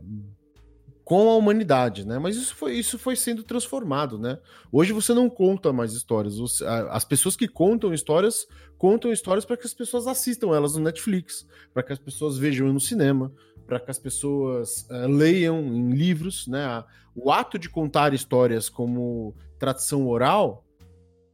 com 1.02 1.30
a 1.30 1.36
humanidade, 1.36 2.06
né? 2.06 2.18
Mas 2.18 2.36
isso 2.36 2.54
foi, 2.54 2.74
isso 2.74 2.98
foi 2.98 3.16
sendo 3.16 3.42
transformado, 3.42 4.18
né? 4.18 4.38
Hoje 4.70 4.92
você 4.92 5.14
não 5.14 5.30
conta 5.30 5.72
mais 5.72 5.94
histórias. 5.94 6.36
Você, 6.36 6.66
as 6.66 7.04
pessoas 7.04 7.34
que 7.34 7.48
contam 7.48 7.94
histórias 7.94 8.46
contam 8.76 9.10
histórias 9.10 9.46
para 9.46 9.56
que 9.56 9.66
as 9.66 9.72
pessoas 9.72 10.06
assistam 10.06 10.54
elas 10.54 10.76
no 10.76 10.84
Netflix, 10.84 11.46
para 11.72 11.82
que 11.82 11.94
as 11.94 11.98
pessoas 11.98 12.36
vejam 12.36 12.70
no 12.70 12.80
cinema, 12.80 13.32
para 13.66 13.80
que 13.80 13.90
as 13.90 13.98
pessoas 13.98 14.86
uh, 14.90 15.08
leiam 15.08 15.60
em 15.60 15.90
livros, 15.90 16.46
né? 16.46 16.84
O 17.14 17.30
ato 17.30 17.58
de 17.58 17.68
contar 17.68 18.14
histórias 18.14 18.68
como 18.68 19.34
tradição 19.58 20.06
oral, 20.06 20.64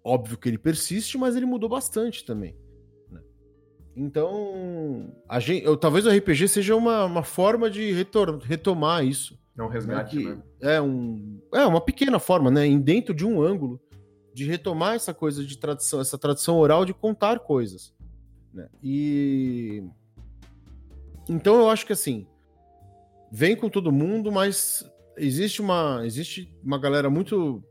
óbvio 0.04 0.38
que 0.38 0.48
ele 0.48 0.58
persiste, 0.58 1.18
mas 1.18 1.36
ele 1.36 1.46
mudou 1.46 1.68
bastante 1.68 2.24
também. 2.24 2.56
Então, 3.94 5.12
a 5.28 5.38
gente, 5.38 5.64
eu, 5.64 5.76
talvez 5.76 6.06
o 6.06 6.10
RPG 6.10 6.48
seja 6.48 6.74
uma, 6.74 7.04
uma 7.04 7.22
forma 7.22 7.70
de 7.70 7.92
retor, 7.92 8.38
retomar 8.38 9.04
isso. 9.04 9.38
É 9.56 9.62
um 9.62 9.68
resgate, 9.68 10.18
né? 10.18 10.34
né? 10.34 10.42
É, 10.60 10.80
um, 10.80 11.40
é 11.52 11.66
uma 11.66 11.80
pequena 11.80 12.18
forma, 12.18 12.50
né? 12.50 12.66
Em 12.66 12.80
dentro 12.80 13.14
de 13.14 13.26
um 13.26 13.42
ângulo, 13.42 13.78
de 14.32 14.46
retomar 14.46 14.94
essa 14.94 15.12
coisa 15.12 15.44
de 15.44 15.58
tradição, 15.58 16.00
essa 16.00 16.16
tradição 16.16 16.56
oral 16.56 16.86
de 16.86 16.94
contar 16.94 17.40
coisas. 17.40 17.94
Né? 18.52 18.68
E. 18.82 19.84
Então 21.28 21.60
eu 21.60 21.68
acho 21.68 21.86
que 21.86 21.92
assim, 21.92 22.26
vem 23.30 23.56
com 23.56 23.68
todo 23.68 23.92
mundo, 23.92 24.30
mas 24.30 24.84
existe 25.16 25.60
uma, 25.60 26.02
existe 26.04 26.52
uma 26.62 26.78
galera 26.78 27.08
muito 27.08 27.62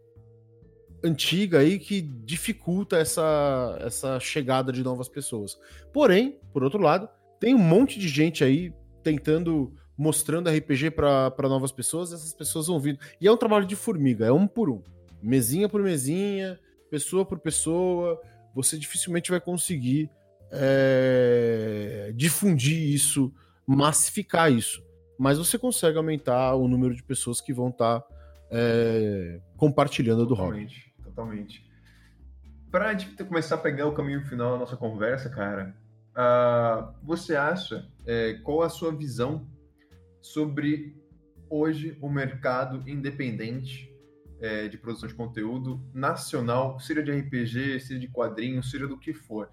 antiga 1.04 1.60
aí 1.60 1.80
que 1.80 2.02
dificulta 2.02 2.98
essa, 2.98 3.78
essa 3.82 4.20
chegada 4.20 4.72
de 4.72 4.84
novas 4.84 5.10
pessoas. 5.10 5.58
Porém, 5.92 6.40
por 6.54 6.64
outro 6.64 6.82
lado, 6.82 7.10
tem 7.40 7.56
um 7.56 7.60
monte 7.60 8.00
de 8.00 8.08
gente 8.08 8.44
aí 8.44 8.74
tentando, 9.04 9.74
mostrando 9.98 10.50
RPG 10.50 10.92
para 10.92 11.50
novas 11.50 11.72
pessoas, 11.72 12.14
essas 12.14 12.34
pessoas 12.34 12.68
vão 12.68 12.80
vindo. 12.80 13.00
E 13.20 13.28
é 13.28 13.32
um 13.32 13.38
trabalho 13.38 13.66
de 13.66 13.76
formiga, 13.76 14.26
é 14.26 14.32
um 14.32 14.48
por 14.48 14.70
um. 14.70 14.82
Mesinha 15.22 15.68
por 15.68 15.82
mesinha, 15.82 16.60
pessoa 16.90 17.26
por 17.26 17.40
pessoa, 17.40 18.22
você 18.54 18.78
dificilmente 18.78 19.32
vai 19.32 19.40
conseguir 19.40 20.10
é, 20.52 22.12
difundir 22.16 22.94
isso, 22.94 23.34
massificar 23.66 24.52
isso. 24.52 24.84
Mas 25.18 25.38
você 25.38 25.58
consegue 25.58 25.98
aumentar 25.98 26.56
o 26.56 26.68
número 26.68 26.96
de 26.96 27.04
pessoas 27.04 27.40
que 27.40 27.54
vão 27.54 27.70
estar 27.70 28.00
tá, 28.00 28.08
é, 28.50 29.40
compartilhando 29.56 30.26
do 30.26 30.34
hobby 30.34 30.92
totalmente. 31.12 31.70
Pra 32.72 32.94
gente 32.94 33.24
começar 33.24 33.56
a 33.56 33.58
pegar 33.58 33.86
o 33.86 33.94
caminho 33.94 34.24
final 34.26 34.54
da 34.54 34.60
nossa 34.60 34.78
conversa, 34.78 35.30
cara, 35.30 35.76
uh, 36.16 36.94
você 37.04 37.36
acha, 37.36 37.86
é, 38.06 38.36
qual 38.36 38.62
a 38.62 38.70
sua 38.70 38.96
visão 38.96 39.46
sobre 40.22 40.96
hoje 41.50 41.98
o 42.02 42.10
mercado 42.10 42.88
independente 42.90 43.94
é, 44.40 44.70
de 44.70 44.78
produção 44.78 45.08
de 45.08 45.14
conteúdo 45.14 45.82
nacional, 45.94 46.80
seja 46.80 47.04
de 47.04 47.12
RPG, 47.12 47.80
seja 47.82 48.00
de 48.00 48.08
quadrinhos, 48.08 48.72
seja 48.72 48.88
do 48.88 48.98
que 48.98 49.14
for? 49.14 49.50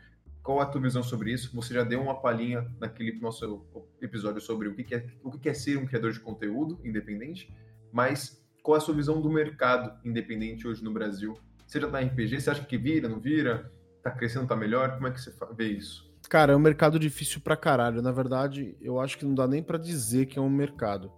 Qual 0.48 0.62
a 0.62 0.64
tua 0.64 0.80
visão 0.80 1.02
sobre 1.02 1.30
isso? 1.30 1.54
Você 1.54 1.74
já 1.74 1.84
deu 1.84 2.00
uma 2.00 2.22
palhinha 2.22 2.66
naquele 2.80 3.20
nosso 3.20 3.66
episódio 4.00 4.40
sobre 4.40 4.66
o 4.66 4.74
que 4.74 4.94
é, 4.94 5.06
o 5.22 5.30
que 5.30 5.46
é 5.46 5.52
ser 5.52 5.76
um 5.76 5.84
criador 5.84 6.10
de 6.10 6.20
conteúdo 6.20 6.80
independente, 6.82 7.54
mas 7.92 8.42
qual 8.62 8.78
a 8.78 8.80
sua 8.80 8.94
visão 8.94 9.20
do 9.20 9.28
mercado 9.28 10.00
independente 10.02 10.66
hoje 10.66 10.82
no 10.82 10.90
Brasil? 10.90 11.38
Seja 11.66 11.86
na 11.86 12.00
RPG, 12.00 12.40
você 12.40 12.48
acha 12.48 12.64
que 12.64 12.78
vira, 12.78 13.10
não 13.10 13.20
vira? 13.20 13.70
Tá 14.02 14.10
crescendo, 14.10 14.46
tá 14.46 14.56
melhor? 14.56 14.94
Como 14.94 15.08
é 15.08 15.10
que 15.10 15.20
você 15.20 15.30
vê 15.54 15.68
isso? 15.68 16.10
Cara, 16.30 16.54
é 16.54 16.56
um 16.56 16.60
mercado 16.60 16.98
difícil 16.98 17.42
pra 17.42 17.54
caralho. 17.54 18.00
Na 18.00 18.10
verdade, 18.10 18.74
eu 18.80 18.98
acho 18.98 19.18
que 19.18 19.26
não 19.26 19.34
dá 19.34 19.46
nem 19.46 19.62
para 19.62 19.76
dizer 19.76 20.24
que 20.24 20.38
é 20.38 20.40
um 20.40 20.48
mercado. 20.48 21.12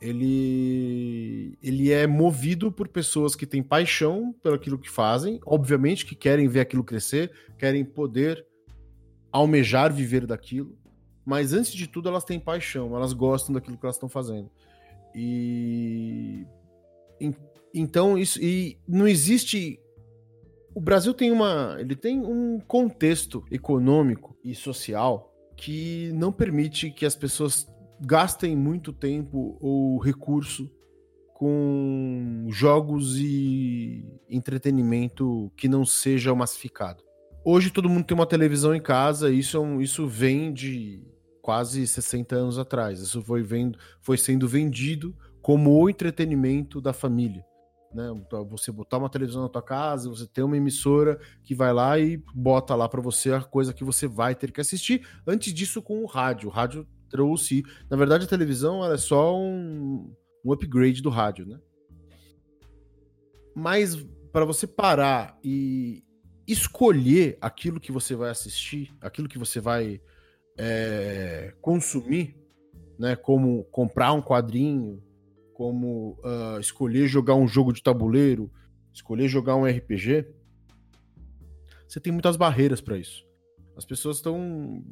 Ele, 0.00 1.56
ele 1.62 1.90
é 1.90 2.06
movido 2.06 2.70
por 2.70 2.88
pessoas 2.88 3.34
que 3.34 3.46
têm 3.46 3.62
paixão 3.62 4.34
pelo 4.42 4.56
aquilo 4.56 4.78
que 4.78 4.90
fazem, 4.90 5.40
obviamente 5.46 6.04
que 6.04 6.14
querem 6.14 6.46
ver 6.46 6.60
aquilo 6.60 6.84
crescer, 6.84 7.32
querem 7.56 7.84
poder 7.84 8.44
almejar 9.32 9.92
viver 9.92 10.26
daquilo, 10.26 10.76
mas 11.24 11.52
antes 11.52 11.72
de 11.72 11.86
tudo 11.86 12.08
elas 12.08 12.24
têm 12.24 12.38
paixão, 12.38 12.94
elas 12.94 13.12
gostam 13.12 13.54
daquilo 13.54 13.78
que 13.78 13.86
elas 13.86 13.96
estão 13.96 14.08
fazendo. 14.08 14.50
E 15.14 16.46
então, 17.74 18.16
isso. 18.16 18.40
E 18.40 18.78
não 18.86 19.08
existe. 19.08 19.80
O 20.74 20.80
Brasil 20.80 21.12
tem 21.12 21.32
uma. 21.32 21.76
Ele 21.80 21.96
tem 21.96 22.20
um 22.20 22.60
contexto 22.60 23.44
econômico 23.50 24.36
e 24.44 24.54
social 24.54 25.32
que 25.56 26.10
não 26.14 26.32
permite 26.32 26.90
que 26.90 27.04
as 27.04 27.16
pessoas 27.16 27.66
gastem 28.00 28.56
muito 28.56 28.92
tempo 28.92 29.56
ou 29.60 29.98
recurso 29.98 30.70
com 31.34 32.46
jogos 32.50 33.16
e 33.18 34.04
entretenimento 34.30 35.52
que 35.56 35.68
não 35.68 35.84
seja 35.84 36.34
massificado. 36.34 37.02
Hoje 37.44 37.70
todo 37.70 37.88
mundo 37.88 38.04
tem 38.04 38.16
uma 38.16 38.26
televisão 38.26 38.74
em 38.74 38.80
casa, 38.80 39.30
isso, 39.30 39.62
é 39.62 39.82
isso 39.82 40.06
vem 40.06 40.52
de 40.52 41.02
quase 41.42 41.86
60 41.86 42.34
anos 42.34 42.58
atrás. 42.58 43.00
Isso 43.00 43.20
foi, 43.22 43.42
vendo, 43.42 43.78
foi 44.00 44.16
sendo 44.16 44.48
vendido 44.48 45.14
como 45.42 45.78
o 45.78 45.90
entretenimento 45.90 46.80
da 46.80 46.92
família 46.92 47.44
né? 47.94 48.12
Então, 48.16 48.44
você 48.44 48.72
botar 48.72 48.98
uma 48.98 49.08
televisão 49.08 49.42
na 49.42 49.48
tua 49.48 49.62
casa, 49.62 50.10
você 50.10 50.26
ter 50.26 50.42
uma 50.42 50.56
emissora 50.56 51.18
que 51.44 51.54
vai 51.54 51.72
lá 51.72 51.98
e 51.98 52.22
bota 52.34 52.74
lá 52.74 52.88
para 52.88 53.00
você 53.00 53.32
a 53.32 53.40
coisa 53.40 53.72
que 53.72 53.84
você 53.84 54.08
vai 54.08 54.34
ter 54.34 54.50
que 54.50 54.60
assistir. 54.60 55.06
Antes 55.26 55.54
disso, 55.54 55.80
com 55.80 56.02
o 56.02 56.06
rádio. 56.06 56.48
O 56.48 56.52
rádio 56.52 56.86
trouxe. 57.14 57.62
Na 57.88 57.96
verdade, 57.96 58.24
a 58.24 58.28
televisão 58.28 58.84
é 58.92 58.96
só 58.96 59.38
um, 59.38 60.12
um 60.44 60.52
upgrade 60.52 61.00
do 61.00 61.10
rádio, 61.10 61.46
né? 61.46 61.60
Mas 63.54 63.94
para 64.32 64.44
você 64.44 64.66
parar 64.66 65.38
e 65.44 66.02
escolher 66.44 67.38
aquilo 67.40 67.78
que 67.78 67.92
você 67.92 68.16
vai 68.16 68.30
assistir, 68.30 68.92
aquilo 69.00 69.28
que 69.28 69.38
você 69.38 69.60
vai 69.60 70.00
é, 70.58 71.54
consumir, 71.60 72.36
né? 72.98 73.14
Como 73.14 73.62
comprar 73.66 74.12
um 74.12 74.20
quadrinho, 74.20 75.00
como 75.52 76.18
uh, 76.24 76.58
escolher 76.58 77.06
jogar 77.06 77.36
um 77.36 77.46
jogo 77.46 77.72
de 77.72 77.80
tabuleiro, 77.80 78.50
escolher 78.92 79.28
jogar 79.28 79.54
um 79.54 79.64
RPG, 79.64 80.26
você 81.86 82.00
tem 82.00 82.12
muitas 82.12 82.36
barreiras 82.36 82.80
para 82.80 82.98
isso. 82.98 83.24
As 83.76 83.84
pessoas 83.84 84.16
estão. 84.16 84.82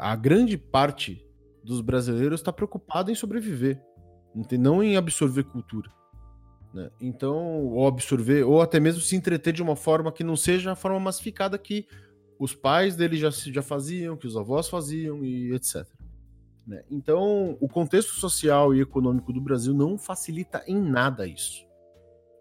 A 0.00 0.14
grande 0.14 0.56
parte 0.56 1.26
dos 1.64 1.80
brasileiros 1.80 2.40
está 2.40 2.52
preocupada 2.52 3.10
em 3.10 3.14
sobreviver, 3.14 3.80
não 4.58 4.82
em 4.82 4.96
absorver 4.96 5.44
cultura. 5.44 5.90
Né? 6.72 6.90
Então, 7.00 7.66
ou 7.66 7.86
absorver, 7.86 8.42
ou 8.42 8.60
até 8.60 8.78
mesmo 8.78 9.00
se 9.00 9.16
entreter 9.16 9.52
de 9.52 9.62
uma 9.62 9.76
forma 9.76 10.12
que 10.12 10.24
não 10.24 10.36
seja 10.36 10.72
a 10.72 10.76
forma 10.76 11.00
massificada 11.00 11.56
que 11.56 11.86
os 12.38 12.54
pais 12.54 12.96
dele 12.96 13.16
já, 13.16 13.30
já 13.30 13.62
faziam, 13.62 14.16
que 14.16 14.26
os 14.26 14.36
avós 14.36 14.68
faziam 14.68 15.24
e 15.24 15.52
etc. 15.54 15.86
Né? 16.66 16.82
Então, 16.90 17.56
o 17.60 17.68
contexto 17.68 18.12
social 18.14 18.74
e 18.74 18.80
econômico 18.80 19.32
do 19.32 19.40
Brasil 19.40 19.72
não 19.72 19.96
facilita 19.96 20.62
em 20.66 20.80
nada 20.80 21.26
isso. 21.26 21.64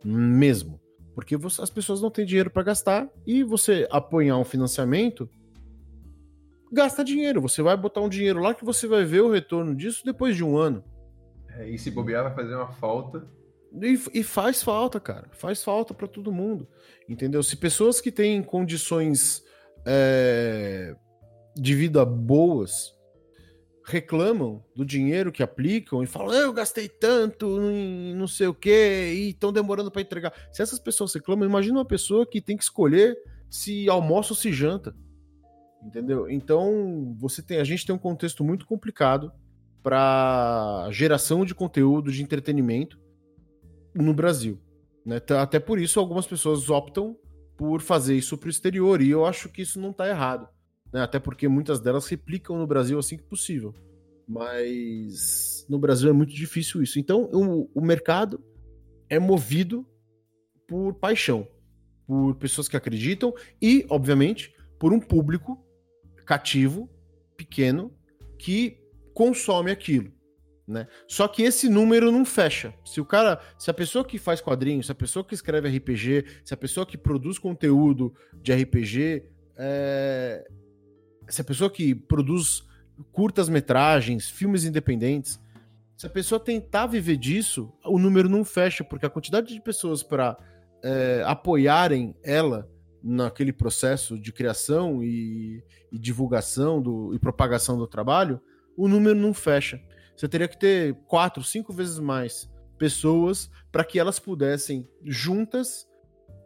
Mesmo. 0.04 0.82
Porque 1.14 1.38
você, 1.38 1.62
as 1.62 1.70
pessoas 1.70 2.02
não 2.02 2.10
têm 2.10 2.26
dinheiro 2.26 2.50
para 2.50 2.64
gastar 2.64 3.08
e 3.26 3.44
você 3.44 3.88
apoiar 3.92 4.38
um 4.38 4.44
financiamento 4.44 5.30
gasta 6.74 7.04
dinheiro. 7.04 7.42
Você 7.42 7.62
vai 7.62 7.78
botar 7.78 8.02
um 8.02 8.10
dinheiro 8.10 8.40
lá 8.40 8.54
que 8.54 8.66
você 8.66 8.88
vai 8.88 9.06
ver 9.06 9.22
o 9.22 9.32
retorno 9.32 9.76
disso 9.76 10.04
depois 10.04 10.36
de 10.36 10.44
um 10.44 10.58
ano. 10.58 10.84
É, 11.50 11.70
e 11.70 11.78
se 11.78 11.92
bobear, 11.92 12.24
vai 12.24 12.36
fazer 12.36 12.56
uma 12.56 12.72
falta. 12.74 13.28
E, 13.82 14.20
e 14.20 14.24
faz 14.24 14.62
falta, 14.62 15.00
cara. 15.00 15.30
Faz 15.32 15.64
falta 15.64 15.94
para 15.94 16.08
todo 16.08 16.32
mundo. 16.32 16.68
Entendeu? 17.08 17.42
Se 17.44 17.56
pessoas 17.56 18.02
que 18.02 18.12
têm 18.12 18.42
condições 18.44 19.44
é, 19.86 20.96
de 21.56 21.76
vida 21.76 22.04
boas 22.06 22.94
reclamam 23.86 24.64
do 24.76 24.86
dinheiro 24.86 25.32
que 25.32 25.44
aplicam 25.44 26.02
e 26.04 26.08
falam: 26.08 26.34
eu 26.34 26.54
gastei 26.54 26.88
tanto 26.88 27.60
em 27.62 28.16
não 28.16 28.28
sei 28.28 28.48
o 28.48 28.54
que 28.54 28.70
e 29.14 29.30
estão 29.30 29.52
demorando 29.52 29.92
para 29.92 30.02
entregar. 30.02 30.34
Se 30.52 30.62
essas 30.62 30.80
pessoas 30.80 31.14
reclamam, 31.14 31.48
imagina 31.48 31.80
uma 31.80 31.86
pessoa 31.86 32.26
que 32.26 32.42
tem 32.42 32.58
que 32.58 32.64
escolher 32.64 33.18
se 33.50 33.90
almoça 33.90 34.34
ou 34.34 34.38
se 34.38 34.52
janta. 34.52 34.96
Entendeu? 35.86 36.30
Então, 36.30 37.16
você 37.18 37.42
tem, 37.42 37.60
a 37.60 37.64
gente 37.64 37.86
tem 37.86 37.94
um 37.94 38.00
contexto 38.00 38.44
muito 38.44 38.66
complicado 38.66 39.32
para 39.82 40.88
geração 40.92 41.44
de 41.44 41.54
conteúdo 41.54 42.12
de 42.12 42.24
entretenimento 42.24 42.98
no 43.94 44.14
Brasil. 44.14 44.60
Né? 45.06 45.22
Até 45.42 45.60
por 45.60 45.78
isso, 45.78 46.00
algumas 46.00 46.26
pessoas 46.26 46.70
optam 46.70 47.18
por 47.58 47.82
fazer 47.82 48.16
isso 48.16 48.38
para 48.38 48.48
o 48.48 48.50
exterior, 48.50 49.02
e 49.02 49.10
eu 49.10 49.26
acho 49.26 49.50
que 49.50 49.62
isso 49.62 49.80
não 49.80 49.92
está 49.92 50.08
errado. 50.08 50.48
Né? 50.92 51.02
Até 51.02 51.20
porque 51.20 51.48
muitas 51.48 51.80
delas 51.80 52.08
replicam 52.08 52.58
no 52.58 52.66
Brasil 52.66 52.98
assim 52.98 53.18
que 53.18 53.24
possível. 53.24 53.74
Mas 54.28 55.66
no 55.70 55.78
Brasil 55.78 56.10
é 56.10 56.14
muito 56.14 56.34
difícil 56.34 56.82
isso. 56.82 56.98
Então, 56.98 57.30
o, 57.34 57.70
o 57.76 57.82
mercado 57.82 58.42
é 59.10 59.20
movido 59.20 59.86
por 60.66 60.94
paixão, 60.94 61.46
por 62.08 62.36
pessoas 62.36 62.70
que 62.70 62.78
acreditam 62.78 63.34
e, 63.62 63.86
obviamente, 63.90 64.56
por 64.80 64.94
um 64.94 65.00
público 65.00 65.62
cativo, 66.26 66.90
pequeno, 67.36 67.94
que 68.38 68.78
consome 69.14 69.72
aquilo. 69.72 70.12
Né? 70.68 70.88
Só 71.08 71.28
que 71.28 71.44
esse 71.44 71.68
número 71.68 72.12
não 72.12 72.26
fecha. 72.26 72.74
Se 72.86 73.02
o 73.02 73.06
cara, 73.06 73.40
se 73.58 73.70
a 73.70 73.74
pessoa 73.74 74.06
que 74.06 74.18
faz 74.18 74.40
quadrinhos, 74.40 74.86
se 74.86 74.92
a 74.92 74.96
pessoa 74.96 75.26
que 75.26 75.34
escreve 75.34 75.70
RPG, 75.70 76.26
se 76.46 76.54
a 76.54 76.58
pessoa 76.58 76.86
que 76.86 76.98
produz 76.98 77.38
conteúdo 77.38 78.14
de 78.42 78.54
RPG, 78.54 79.24
é... 79.58 80.48
se 81.28 81.42
a 81.42 81.44
pessoa 81.44 81.70
que 81.70 81.94
produz 81.94 82.64
curtas 83.12 83.50
metragens, 83.50 84.30
filmes 84.30 84.64
independentes, 84.64 85.40
se 85.98 86.08
a 86.08 86.10
pessoa 86.10 86.40
tentar 86.40 86.88
viver 86.88 87.18
disso, 87.18 87.72
o 87.86 88.00
número 88.00 88.30
não 88.30 88.44
fecha, 88.44 88.84
porque 88.84 89.06
a 89.06 89.10
quantidade 89.10 89.54
de 89.54 89.62
pessoas 89.62 90.02
para 90.02 90.38
é, 90.84 91.24
apoiarem 91.26 92.16
ela 92.24 92.70
naquele 93.04 93.52
processo 93.52 94.18
de 94.18 94.32
criação 94.32 95.04
e, 95.04 95.62
e 95.92 96.00
divulgação 96.00 96.82
do, 96.82 97.14
e 97.14 97.20
propagação 97.20 97.78
do 97.78 97.86
trabalho, 97.86 98.40
o 98.78 98.88
número 98.88 99.16
não 99.16 99.34
fecha. 99.34 99.82
Você 100.16 100.28
teria 100.28 100.48
que 100.48 100.58
ter 100.58 100.96
quatro, 101.06 101.44
cinco 101.44 101.74
vezes 101.74 102.00
mais 102.00 102.50
pessoas 102.78 103.50
para 103.72 103.84
que 103.84 104.00
elas 104.00 104.20
pudessem 104.20 104.88
juntas 105.04 105.88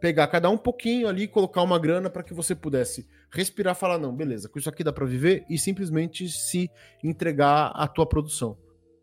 pegar 0.00 0.28
cada 0.28 0.48
um 0.48 0.56
pouquinho 0.56 1.08
ali, 1.08 1.26
colocar 1.26 1.62
uma 1.62 1.78
grana 1.78 2.08
para 2.08 2.22
que 2.22 2.32
você 2.32 2.54
pudesse 2.54 3.08
respirar, 3.30 3.74
falar 3.74 3.98
não, 3.98 4.14
beleza, 4.14 4.48
com 4.48 4.58
isso 4.58 4.68
aqui 4.68 4.82
dá 4.84 4.92
para 4.92 5.04
viver 5.04 5.44
e 5.50 5.58
simplesmente 5.58 6.28
se 6.28 6.70
entregar 7.02 7.72
à 7.74 7.86
tua 7.86 8.06
produção, 8.06 8.56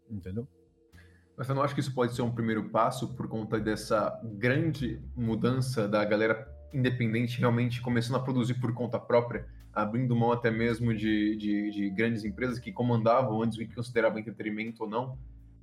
entendeu? 0.09 0.47
Mas 1.37 1.49
eu 1.49 1.55
não 1.55 1.61
acho 1.61 1.75
que 1.75 1.81
isso 1.81 1.93
pode 1.93 2.15
ser 2.15 2.21
um 2.21 2.31
primeiro 2.31 2.69
passo 2.69 3.13
por 3.13 3.27
conta 3.27 3.59
dessa 3.59 4.17
grande 4.23 5.01
mudança 5.15 5.87
da 5.87 6.03
galera 6.05 6.49
independente 6.73 7.39
realmente 7.39 7.81
começando 7.81 8.15
a 8.15 8.19
produzir 8.19 8.55
por 8.55 8.73
conta 8.73 8.99
própria, 8.99 9.47
abrindo 9.73 10.15
mão 10.15 10.31
até 10.31 10.49
mesmo 10.49 10.93
de, 10.93 11.35
de, 11.35 11.71
de 11.71 11.89
grandes 11.89 12.23
empresas 12.23 12.59
que 12.59 12.71
comandavam 12.71 13.41
antes 13.41 13.57
o 13.57 13.61
que 13.61 13.73
consideravam 13.73 14.19
entretenimento 14.19 14.83
ou 14.83 14.89
não, 14.89 15.17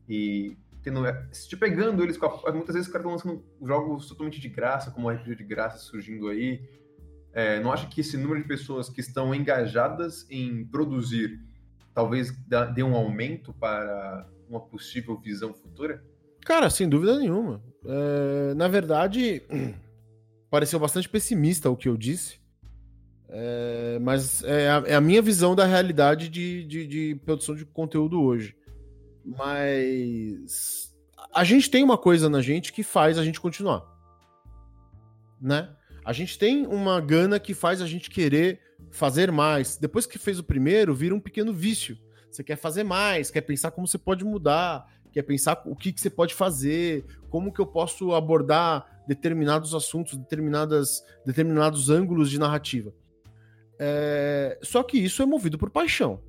e 0.08 0.56
tendo, 0.82 1.06
é, 1.06 1.26
se 1.32 1.56
pegando 1.56 2.02
eles, 2.02 2.18
muitas 2.18 2.74
vezes 2.74 2.88
os 2.88 2.92
caras 2.92 3.06
estão 3.06 3.12
lançando 3.12 3.44
jogos 3.62 4.06
totalmente 4.08 4.40
de 4.40 4.48
graça, 4.48 4.90
como 4.90 5.08
o 5.08 5.10
RPG 5.10 5.36
de 5.36 5.44
graça 5.44 5.78
surgindo 5.78 6.28
aí. 6.28 6.60
É, 7.32 7.60
não 7.60 7.72
acha 7.72 7.86
que 7.86 8.00
esse 8.00 8.16
número 8.16 8.42
de 8.42 8.48
pessoas 8.48 8.90
que 8.90 9.00
estão 9.00 9.34
engajadas 9.34 10.26
em 10.28 10.66
produzir 10.66 11.40
talvez 11.94 12.32
dê 12.74 12.82
um 12.82 12.94
aumento 12.94 13.52
para 13.54 14.26
uma 14.48 14.60
possível 14.60 15.16
visão 15.18 15.54
futura? 15.54 16.02
Cara, 16.44 16.68
sem 16.68 16.88
dúvida 16.88 17.18
nenhuma. 17.18 17.62
É, 17.84 18.54
na 18.54 18.68
verdade, 18.68 19.42
pareceu 20.52 20.78
bastante 20.78 21.08
pessimista 21.08 21.70
o 21.70 21.76
que 21.76 21.88
eu 21.88 21.96
disse. 21.96 22.38
É, 23.30 23.98
mas 24.02 24.44
é 24.44 24.68
a, 24.68 24.82
é 24.88 24.94
a, 24.94 25.00
minha 25.00 25.22
visão 25.22 25.56
da 25.56 25.64
realidade 25.64 26.28
de, 26.28 26.64
de, 26.64 26.86
de, 26.86 27.20
produção 27.24 27.54
de 27.54 27.64
conteúdo 27.64 28.20
hoje. 28.20 28.54
Mas 29.24 30.94
a 31.32 31.42
gente 31.42 31.70
tem 31.70 31.82
uma 31.82 31.96
coisa 31.96 32.28
na 32.28 32.42
gente 32.42 32.70
que 32.70 32.82
faz 32.82 33.16
a 33.16 33.24
gente 33.24 33.40
continuar. 33.40 33.82
Né? 35.40 35.74
A 36.04 36.12
gente 36.12 36.38
tem 36.38 36.66
uma 36.66 37.00
gana 37.00 37.40
que 37.40 37.54
faz 37.54 37.80
a 37.80 37.86
gente 37.86 38.10
querer 38.10 38.60
fazer 38.90 39.32
mais. 39.32 39.78
Depois 39.78 40.04
que 40.04 40.18
fez 40.18 40.38
o 40.38 40.44
primeiro, 40.44 40.94
vira 40.94 41.14
um 41.14 41.20
pequeno 41.20 41.54
vício. 41.54 41.96
Você 42.30 42.44
quer 42.44 42.56
fazer 42.56 42.84
mais, 42.84 43.30
quer 43.30 43.40
pensar 43.40 43.70
como 43.70 43.88
você 43.88 43.96
pode 43.96 44.22
mudar, 44.22 44.86
quer 45.12 45.22
pensar 45.22 45.62
o 45.66 45.76
que, 45.76 45.92
que 45.92 46.00
você 46.00 46.10
pode 46.10 46.34
fazer, 46.34 47.04
como 47.28 47.52
que 47.52 47.60
eu 47.60 47.66
posso 47.66 48.12
abordar 48.14 49.02
determinados 49.06 49.74
assuntos, 49.74 50.16
determinadas, 50.16 51.02
determinados 51.24 51.90
ângulos 51.90 52.30
de 52.30 52.38
narrativa. 52.38 52.92
É... 53.78 54.58
Só 54.62 54.82
que 54.82 54.98
isso 54.98 55.22
é 55.22 55.26
movido 55.26 55.58
por 55.58 55.70
paixão, 55.70 56.20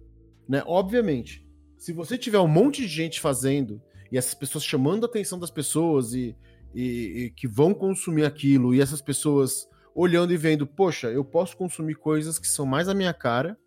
né? 0.47 0.63
Obviamente, 0.65 1.47
se 1.77 1.93
você 1.93 2.17
tiver 2.17 2.39
um 2.39 2.47
monte 2.47 2.81
de 2.81 2.87
gente 2.87 3.19
fazendo 3.19 3.81
e 4.11 4.17
essas 4.17 4.33
pessoas 4.33 4.63
chamando 4.63 5.05
a 5.05 5.07
atenção 5.07 5.39
das 5.39 5.51
pessoas 5.51 6.13
e, 6.13 6.35
e, 6.73 6.83
e 7.25 7.29
que 7.31 7.47
vão 7.47 7.73
consumir 7.73 8.25
aquilo 8.25 8.73
e 8.73 8.81
essas 8.81 9.01
pessoas 9.01 9.67
olhando 9.95 10.33
e 10.33 10.37
vendo, 10.37 10.65
poxa, 10.65 11.07
eu 11.07 11.23
posso 11.23 11.55
consumir 11.55 11.95
coisas 11.95 12.39
que 12.39 12.47
são 12.47 12.65
mais 12.65 12.87
a 12.87 12.93
minha 12.93 13.13
cara 13.13 13.57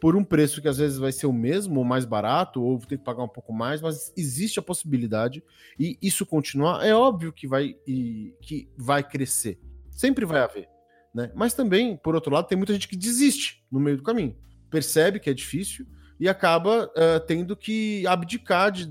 por 0.00 0.16
um 0.16 0.24
preço 0.24 0.62
que 0.62 0.68
às 0.68 0.78
vezes 0.78 0.96
vai 0.98 1.12
ser 1.12 1.26
o 1.26 1.32
mesmo 1.32 1.78
ou 1.78 1.84
mais 1.84 2.06
barato, 2.06 2.62
ou 2.62 2.78
ter 2.78 2.96
que 2.96 3.04
pagar 3.04 3.22
um 3.22 3.28
pouco 3.28 3.52
mais, 3.52 3.82
mas 3.82 4.12
existe 4.16 4.58
a 4.58 4.62
possibilidade 4.62 5.44
e 5.78 5.98
isso 6.00 6.24
continuar, 6.24 6.84
é 6.84 6.94
óbvio 6.94 7.32
que 7.32 7.46
vai, 7.46 7.76
e, 7.86 8.34
que 8.40 8.68
vai 8.76 9.06
crescer. 9.06 9.58
Sempre 9.90 10.24
vai 10.24 10.40
haver. 10.40 10.68
Né? 11.14 11.30
Mas 11.34 11.52
também, 11.52 11.96
por 11.96 12.14
outro 12.14 12.32
lado, 12.32 12.48
tem 12.48 12.56
muita 12.56 12.72
gente 12.72 12.88
que 12.88 12.96
desiste 12.96 13.62
no 13.70 13.78
meio 13.78 13.98
do 13.98 14.02
caminho. 14.02 14.34
Percebe 14.70 15.20
que 15.20 15.28
é 15.28 15.34
difícil 15.34 15.86
e 16.18 16.28
acaba 16.28 16.86
uh, 16.86 17.20
tendo 17.26 17.54
que 17.54 18.06
abdicar 18.06 18.70
de, 18.70 18.88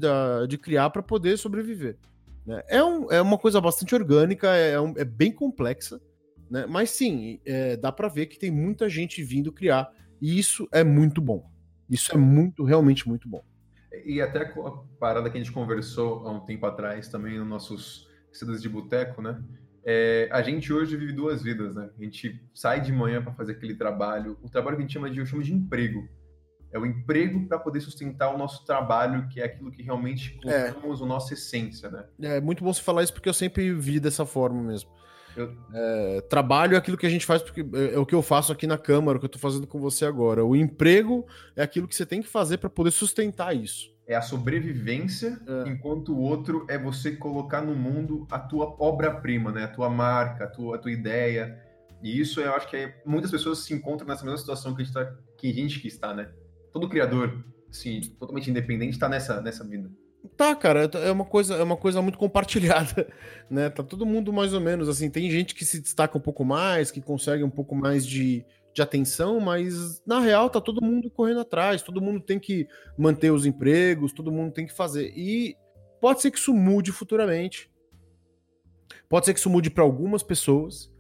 de 0.48 0.58
criar 0.58 0.92
para 0.92 1.02
poder 1.02 1.38
sobreviver. 1.38 1.98
Né? 2.46 2.62
É, 2.68 2.84
um, 2.84 3.12
é 3.12 3.22
uma 3.22 3.38
coisa 3.38 3.60
bastante 3.60 3.96
orgânica, 3.96 4.48
é, 4.56 4.80
um, 4.80 4.94
é 4.98 5.06
bem 5.06 5.32
complexa, 5.32 6.00
né? 6.52 6.66
mas 6.68 6.92
sim, 6.92 7.40
é, 7.46 7.78
dá 7.78 7.92
para 7.92 8.08
ver 8.08 8.28
que 8.28 8.38
tem 8.38 8.52
muita 8.52 8.90
gente 8.90 9.24
vindo 9.24 9.52
criar 9.52 9.92
e 10.22 10.38
isso 10.38 10.68
é 10.72 10.84
muito 10.84 11.22
bom. 11.22 11.50
Isso 11.90 12.14
é 12.14 12.18
muito, 12.18 12.64
realmente 12.64 13.08
muito 13.08 13.28
bom. 13.28 13.44
E 14.06 14.22
até 14.22 14.44
a 14.44 14.72
parada 15.00 15.30
que 15.30 15.38
a 15.38 15.42
gente 15.42 15.52
conversou 15.52 16.28
há 16.28 16.32
um 16.32 16.42
tempo 16.42 16.66
atrás 16.66 17.08
também 17.08 17.40
nos 17.40 17.48
nossos 17.48 18.10
cedas 18.32 18.62
de 18.62 18.70
boteco, 18.70 19.22
né? 19.22 19.42
É, 19.84 20.30
a 20.32 20.42
gente 20.42 20.72
hoje 20.72 20.96
vive 20.96 21.14
duas 21.14 21.42
vidas, 21.42 21.76
né? 21.76 21.90
A 21.98 22.04
gente 22.04 22.40
sai 22.54 22.82
de 22.82 22.92
manhã 22.92 23.22
para 23.22 23.34
fazer 23.34 23.54
aquele 23.54 23.76
trabalho, 23.76 24.38
o 24.44 24.50
trabalho 24.50 24.78
que 24.78 24.84
a 24.84 24.86
gente 24.86 24.94
chama 24.94 25.10
de, 25.10 25.20
eu 25.20 25.26
chamo 25.26 25.42
de 25.42 25.54
emprego. 25.54 26.08
É 26.72 26.78
o 26.78 26.86
emprego 26.86 27.48
para 27.48 27.58
poder 27.58 27.82
sustentar 27.82 28.34
o 28.34 28.38
nosso 28.38 28.64
trabalho, 28.64 29.28
que 29.30 29.42
é 29.42 29.46
aquilo 29.46 29.72
que 29.72 29.82
realmente 29.82 30.40
colocamos 30.40 31.02
é. 31.02 31.04
a 31.04 31.08
nossa 31.08 31.34
essência, 31.34 31.90
né? 31.90 32.06
É 32.22 32.40
muito 32.40 32.64
bom 32.64 32.72
você 32.72 32.82
falar 32.82 33.02
isso 33.02 33.14
porque 33.14 33.28
eu 33.28 33.34
sempre 33.34 33.74
vi 33.74 34.00
dessa 34.00 34.26
forma 34.26 34.62
mesmo. 34.62 34.92
Eu... 35.42 35.56
É, 35.74 36.22
trabalho 36.22 36.76
é 36.76 36.78
aquilo 36.78 36.98
que 36.98 37.06
a 37.06 37.10
gente 37.10 37.26
faz, 37.26 37.42
porque 37.42 37.62
é, 37.62 37.96
é 37.96 38.00
o 38.00 38.06
que 38.06 38.16
eu 38.16 38.22
faço 38.22 38.52
aqui 38.52 38.68
na 38.68 38.78
Câmara, 38.78 39.18
o 39.18 39.20
que 39.20 39.26
eu 39.26 39.28
estou 39.28 39.42
fazendo 39.42 39.68
com 39.68 39.80
você 39.80 40.06
agora. 40.06 40.44
O 40.44 40.56
emprego 40.56 41.26
é 41.56 41.64
aquilo 41.64 41.88
que 41.88 41.96
você 41.96 42.06
tem 42.06 42.22
que 42.22 42.28
fazer 42.28 42.58
para 42.58 42.70
poder 42.70 42.92
sustentar 42.92 43.56
isso. 43.56 43.94
É 44.08 44.16
a 44.16 44.22
sobrevivência, 44.22 45.40
é. 45.48 45.70
enquanto 45.70 46.14
o 46.14 46.20
outro 46.20 46.66
é 46.68 46.78
você 46.78 47.16
colocar 47.16 47.62
no 47.62 47.76
mundo 47.76 48.28
a 48.32 48.40
tua 48.40 48.76
obra-prima, 48.80 49.52
né? 49.52 49.66
A 49.66 49.68
tua 49.68 49.90
marca, 49.90 50.46
a 50.46 50.48
tua, 50.48 50.76
a 50.78 50.80
tua 50.80 50.92
ideia. 50.92 51.64
E 52.02 52.20
isso 52.20 52.42
eu 52.42 52.54
acho 52.54 52.68
que 52.68 52.76
é, 52.76 53.02
muitas 53.06 53.30
pessoas 53.30 53.60
se 53.60 53.74
encontram 53.74 54.08
nessa 54.08 54.24
mesma 54.24 54.38
situação 54.38 54.74
que 54.74 54.82
a 54.82 54.86
gente, 54.86 54.94
tá, 54.94 55.16
que 55.38 55.50
a 55.50 55.54
gente 55.54 55.80
que 55.80 55.88
está, 55.88 56.14
né? 56.14 56.30
Todo 56.74 56.90
criador, 56.90 57.44
assim, 57.70 58.02
totalmente 58.20 58.50
independente, 58.50 58.94
está 58.94 59.08
nessa, 59.08 59.42
nessa 59.42 59.64
vida. 59.64 59.90
Tá, 60.36 60.54
cara, 60.56 60.90
é 60.94 61.12
uma 61.12 61.26
coisa, 61.26 61.56
é 61.56 61.64
uma 61.64 61.78
coisa 61.78 62.02
muito 62.02 62.18
compartilhada, 62.18 63.08
né? 63.50 63.70
Tá 63.70 63.84
todo 63.84 64.06
mundo 64.06 64.34
mais 64.34 64.54
ou 64.54 64.60
menos 64.60 64.90
assim. 64.90 65.10
Tem 65.10 65.30
gente 65.32 65.56
que 65.56 65.64
se 65.64 65.80
destaca 65.80 66.18
um 66.18 66.22
pouco 66.22 66.44
mais, 66.44 66.92
que 66.92 67.02
consegue 67.02 67.44
um 67.44 67.50
pouco 67.50 67.74
mais 67.74 68.06
de, 68.06 68.46
de 68.74 68.82
atenção, 68.82 69.40
mas 69.40 70.02
na 70.06 70.20
real 70.20 70.50
tá 70.50 70.60
todo 70.60 70.82
mundo 70.82 71.10
correndo 71.10 71.40
atrás, 71.40 71.82
todo 71.82 72.02
mundo 72.02 72.20
tem 72.20 72.38
que 72.38 72.68
manter 72.98 73.32
os 73.32 73.46
empregos, 73.46 74.12
todo 74.12 74.32
mundo 74.32 74.52
tem 74.52 74.66
que 74.66 74.74
fazer. 74.74 75.14
E 75.16 75.56
pode 76.02 76.22
ser 76.22 76.32
que 76.32 76.38
isso 76.38 76.54
mude 76.54 76.92
futuramente. 76.92 77.72
Pode 79.08 79.26
ser 79.26 79.34
que 79.34 79.40
isso 79.40 79.50
mude 79.50 79.70
para 79.70 79.84
algumas 79.84 80.22
pessoas, 80.22 80.92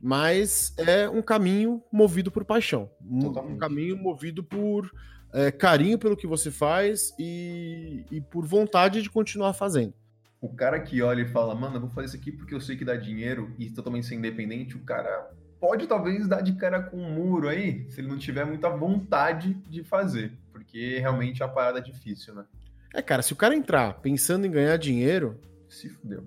mas 0.00 0.72
é 0.76 1.08
um 1.08 1.20
caminho 1.20 1.82
movido 1.92 2.30
por 2.30 2.44
paixão, 2.44 2.90
um, 3.00 3.26
um 3.26 3.58
caminho 3.58 3.96
movido 3.96 4.42
por 4.42 4.90
é, 5.38 5.52
carinho 5.52 5.96
pelo 5.98 6.16
que 6.16 6.26
você 6.26 6.50
faz 6.50 7.14
e, 7.16 8.04
e 8.10 8.20
por 8.20 8.44
vontade 8.44 9.00
de 9.00 9.08
continuar 9.08 9.52
fazendo. 9.52 9.94
O 10.40 10.48
cara 10.52 10.80
que 10.80 11.00
olha 11.00 11.22
e 11.22 11.28
fala, 11.28 11.54
mano, 11.54 11.76
eu 11.76 11.80
vou 11.82 11.90
fazer 11.90 12.08
isso 12.08 12.16
aqui 12.16 12.32
porque 12.32 12.52
eu 12.54 12.60
sei 12.60 12.76
que 12.76 12.84
dá 12.84 12.96
dinheiro 12.96 13.54
e 13.56 13.70
totalmente 13.70 14.06
ser 14.06 14.16
independente, 14.16 14.76
o 14.76 14.80
cara 14.80 15.30
pode 15.60 15.86
talvez 15.86 16.26
dar 16.26 16.40
de 16.40 16.52
cara 16.54 16.82
com 16.82 16.96
um 16.96 17.10
muro 17.12 17.48
aí, 17.48 17.86
se 17.88 18.00
ele 18.00 18.08
não 18.08 18.18
tiver 18.18 18.44
muita 18.44 18.68
vontade 18.68 19.54
de 19.68 19.84
fazer. 19.84 20.32
Porque 20.52 20.98
realmente 20.98 21.40
é 21.40 21.46
uma 21.46 21.52
parada 21.54 21.80
difícil, 21.80 22.34
né? 22.34 22.44
É, 22.92 23.00
cara, 23.00 23.22
se 23.22 23.32
o 23.32 23.36
cara 23.36 23.54
entrar 23.54 23.94
pensando 24.00 24.44
em 24.44 24.50
ganhar 24.50 24.76
dinheiro, 24.76 25.38
Se 25.68 25.88
fudeu. 25.88 26.24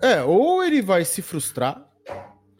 é, 0.00 0.22
ou 0.22 0.62
ele 0.62 0.82
vai 0.82 1.04
se 1.04 1.20
frustrar, 1.20 1.84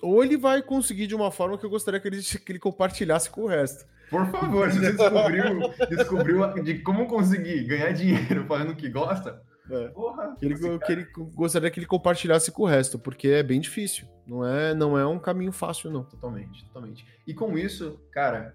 ou 0.02 0.24
ele 0.24 0.36
vai 0.36 0.62
conseguir 0.62 1.06
de 1.06 1.14
uma 1.14 1.30
forma 1.30 1.56
que 1.56 1.64
eu 1.64 1.70
gostaria 1.70 2.00
que 2.00 2.08
ele, 2.08 2.22
que 2.22 2.52
ele 2.52 2.58
compartilhasse 2.58 3.30
com 3.30 3.42
o 3.42 3.46
resto. 3.46 3.86
Por 4.10 4.26
favor, 4.26 4.70
se 4.70 4.78
você 4.78 4.92
descobriu, 4.92 5.60
descobriu 5.88 6.62
de 6.62 6.78
como 6.80 7.06
conseguir 7.06 7.64
ganhar 7.64 7.92
dinheiro 7.92 8.44
fazendo 8.46 8.72
o 8.72 8.76
que 8.76 8.88
gosta, 8.88 9.42
É. 9.70 9.88
porra. 9.88 10.36
Que 10.38 10.46
ele, 10.46 10.78
que 10.78 10.92
ele 10.92 11.06
gostaria 11.34 11.70
que 11.70 11.80
ele 11.80 11.86
compartilhasse 11.86 12.52
com 12.52 12.62
o 12.62 12.66
resto, 12.66 12.98
porque 12.98 13.28
é 13.28 13.42
bem 13.42 13.60
difícil. 13.60 14.06
Não 14.26 14.46
é, 14.46 14.74
não 14.74 14.96
é 14.98 15.06
um 15.06 15.18
caminho 15.18 15.52
fácil, 15.52 15.90
não. 15.90 16.04
Totalmente, 16.04 16.64
totalmente. 16.66 17.04
E 17.26 17.34
com 17.34 17.56
isso, 17.58 18.00
cara, 18.12 18.54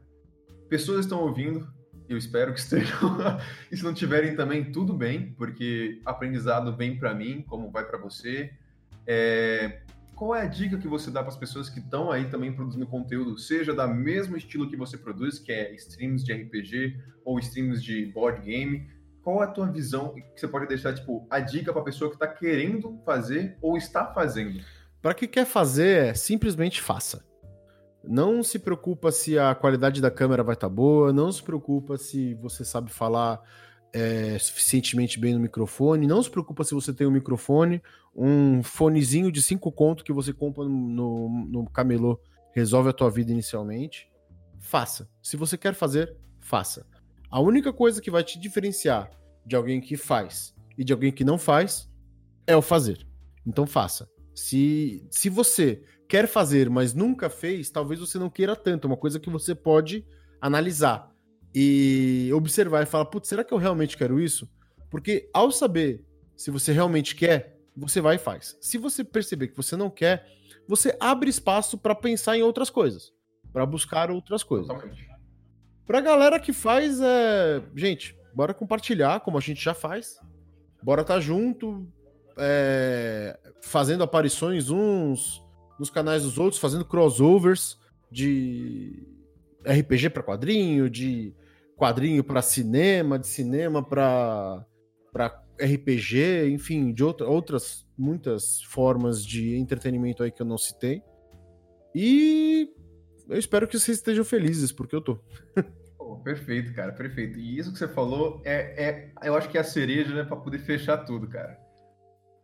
pessoas 0.70 1.02
estão 1.02 1.20
ouvindo, 1.22 1.68
eu 2.08 2.18
espero 2.18 2.54
que 2.54 2.60
estejam. 2.60 2.98
e 3.72 3.76
se 3.78 3.84
não 3.84 3.94
tiverem 3.94 4.36
também, 4.36 4.72
tudo 4.72 4.94
bem, 4.94 5.34
porque 5.38 6.02
aprendizado 6.06 6.76
vem 6.76 6.98
para 6.98 7.14
mim, 7.14 7.44
como 7.48 7.70
vai 7.72 7.86
para 7.86 7.98
você. 7.98 8.52
É, 9.06 9.82
Qual 10.22 10.36
é 10.36 10.44
a 10.44 10.46
dica 10.46 10.78
que 10.78 10.88
você 10.88 11.10
dá 11.10 11.22
para 11.22 11.30
as 11.30 11.36
pessoas 11.36 11.68
que 11.68 11.80
estão 11.80 12.12
aí 12.12 12.30
também 12.30 12.54
produzindo 12.54 12.86
conteúdo, 12.86 13.40
seja 13.40 13.74
da 13.74 13.88
mesmo 13.88 14.38
estilo 14.38 14.70
que 14.70 14.78
você 14.78 14.96
produz, 14.96 15.40
que 15.40 15.52
é 15.52 15.74
streams 15.74 16.24
de 16.24 16.32
RPG 16.32 16.96
ou 17.26 17.40
streams 17.40 17.82
de 17.82 18.06
board 18.06 18.40
game? 18.40 18.88
Qual 19.24 19.42
é 19.42 19.46
a 19.48 19.50
tua 19.50 19.66
visão 19.66 20.14
que 20.14 20.40
você 20.40 20.48
pode 20.48 20.68
deixar, 20.68 20.94
tipo, 20.94 21.26
a 21.28 21.40
dica 21.40 21.74
para 21.74 21.82
a 21.82 21.86
pessoa 21.86 22.08
que 22.08 22.18
está 22.18 22.28
querendo 22.28 23.02
fazer 23.04 23.58
ou 23.64 23.76
está 23.76 24.14
fazendo? 24.14 24.64
Para 25.02 25.16
quem 25.16 25.28
quer 25.28 25.44
fazer, 25.44 26.10
é 26.10 26.14
simplesmente 26.14 26.84
faça. 26.84 27.26
Não 28.04 28.44
se 28.44 28.60
preocupa 28.60 29.12
se 29.12 29.40
a 29.40 29.56
qualidade 29.56 30.00
da 30.02 30.12
câmera 30.12 30.44
vai 30.44 30.54
estar 30.54 30.70
boa, 30.70 31.12
não 31.12 31.32
se 31.32 31.42
preocupa 31.42 31.98
se 31.98 32.36
você 32.36 32.64
sabe 32.64 32.92
falar 32.92 33.42
é, 33.93 34.38
suficientemente 34.39 35.19
bem 35.19 35.34
no 35.34 35.39
microfone, 35.39 36.08
não 36.08 36.21
se 36.23 36.30
preocupa 36.30 36.63
se 36.63 36.73
você 36.73 36.93
tem 36.93 37.08
um 37.08 37.12
microfone, 37.12 37.82
um 38.15 38.63
fonezinho 38.63 39.32
de 39.32 39.41
cinco 39.41 39.71
conto 39.71 40.04
que 40.04 40.13
você 40.13 40.34
compra 40.34 40.63
no, 40.63 40.69
no, 40.69 41.45
no 41.47 41.69
camelô 41.69 42.19
resolve 42.54 42.89
a 42.89 42.93
tua 42.93 43.10
vida 43.10 43.32
inicialmente. 43.32 44.10
Faça. 44.60 45.10
Se 45.21 45.38
você 45.38 45.58
quer 45.58 45.73
fazer, 45.73 46.15
faça. 46.39 46.86
A 47.30 47.39
única 47.39 47.71
coisa 47.71 48.01
que 48.01 48.12
vai 48.12 48.23
te 48.23 48.39
diferenciar 48.39 49.10
de 49.45 49.56
alguém 49.56 49.82
que 49.82 49.97
faz 49.97 50.54
e 50.77 50.84
de 50.84 50.93
alguém 50.93 51.12
que 51.12 51.23
não 51.23 51.38
faz 51.38 51.89
é 52.45 52.56
o 52.56 52.62
fazer. 52.62 53.08
Então 53.45 53.65
faça. 53.65 54.10
Se, 54.36 55.06
se 55.10 55.30
você 55.30 55.84
quer 56.08 56.27
fazer, 56.27 56.69
mas 56.69 56.93
nunca 56.93 57.30
fez, 57.30 57.69
talvez 57.69 57.99
você 57.99 58.19
não 58.19 58.30
queira 58.30 58.56
tanto. 58.56 58.86
É 58.86 58.89
uma 58.89 58.97
coisa 58.97 59.19
que 59.19 59.30
você 59.30 59.56
pode 59.56 60.06
analisar 60.41 61.11
e 61.54 62.30
observar 62.34 62.84
e 62.84 62.86
falar: 62.86 63.06
putz, 63.06 63.28
será 63.28 63.44
que 63.44 63.54
eu 63.54 63.58
realmente 63.58 63.98
quero 63.98 64.20
isso? 64.20 64.50
Porque 64.90 65.30
ao 65.34 65.52
saber 65.52 66.06
se 66.36 66.52
você 66.52 66.72
realmente 66.72 67.16
quer, 67.16 67.58
você 67.76 68.02
vai 68.02 68.16
e 68.16 68.20
faz. 68.20 68.58
Se 68.60 68.78
você 68.78 69.04
perceber 69.04 69.48
que 69.48 69.58
você 69.58 69.76
não 69.76 69.90
quer, 69.90 70.28
você 70.68 70.96
abre 71.00 71.30
espaço 71.30 71.78
para 71.78 71.96
pensar 71.96 72.38
em 72.38 72.42
outras 72.42 72.70
coisas, 72.70 73.14
para 73.54 73.66
buscar 73.66 74.10
outras 74.12 74.44
coisas. 74.44 74.68
Totalmente. 74.68 75.10
Pra 75.86 76.02
galera 76.02 76.40
que 76.40 76.54
faz, 76.54 77.00
é. 77.02 77.62
Gente, 77.76 78.18
bora 78.34 78.54
compartilhar, 78.54 79.20
como 79.20 79.38
a 79.38 79.42
gente 79.42 79.64
já 79.64 79.74
faz. 79.74 80.20
Bora 80.82 81.04
tá 81.04 81.20
junto, 81.20 81.88
é, 82.38 83.38
fazendo 83.62 84.04
aparições 84.04 84.70
uns 84.70 85.44
nos 85.78 85.90
canais 85.90 86.24
dos 86.24 86.38
outros, 86.38 86.60
fazendo 86.60 86.86
crossovers 86.86 87.78
de 88.10 89.08
RPG 89.64 90.10
pra 90.10 90.24
quadrinho, 90.24 90.90
de 90.90 91.36
quadrinho 91.82 92.24
pra 92.24 92.44
cinema, 92.44 93.17
de 93.17 93.26
cinema 93.26 93.84
pra 93.84 94.63
RPG, 95.60 96.52
enfim, 96.52 96.94
de 96.94 97.04
outra, 97.04 97.28
outras 97.28 97.88
muitas 97.98 98.62
formas 98.62 99.26
de 99.26 99.56
entretenimento 99.56 100.22
aí 100.22 100.32
que 100.32 100.44
eu 100.44 100.46
não 100.46 100.60
citei. 100.60 101.02
E 101.96 102.70
eu 103.28 103.39
espero 103.39 103.67
que 103.67 103.80
vocês 103.80 103.98
estejam 103.98 104.24
felizes, 104.24 104.72
porque 104.72 104.96
eu 104.96 105.02
tô. 105.02 105.20
Pô, 105.98 106.17
perfeito, 106.17 106.72
cara, 106.76 106.91
perfeito. 106.91 107.39
E 107.39 107.58
isso 107.58 107.72
que 107.74 107.80
você 107.80 107.88
falou 107.88 108.44
é, 108.46 108.84
é 108.84 109.12
eu 109.24 109.36
acho 109.36 109.50
que 109.50 109.58
é 109.58 109.62
a 109.62 109.63
cereja, 109.63 110.13
né, 110.13 110.24
para 110.24 110.38
poder 110.38 110.60
fechar 110.60 111.00
tudo, 111.00 111.28
cara. 111.28 111.60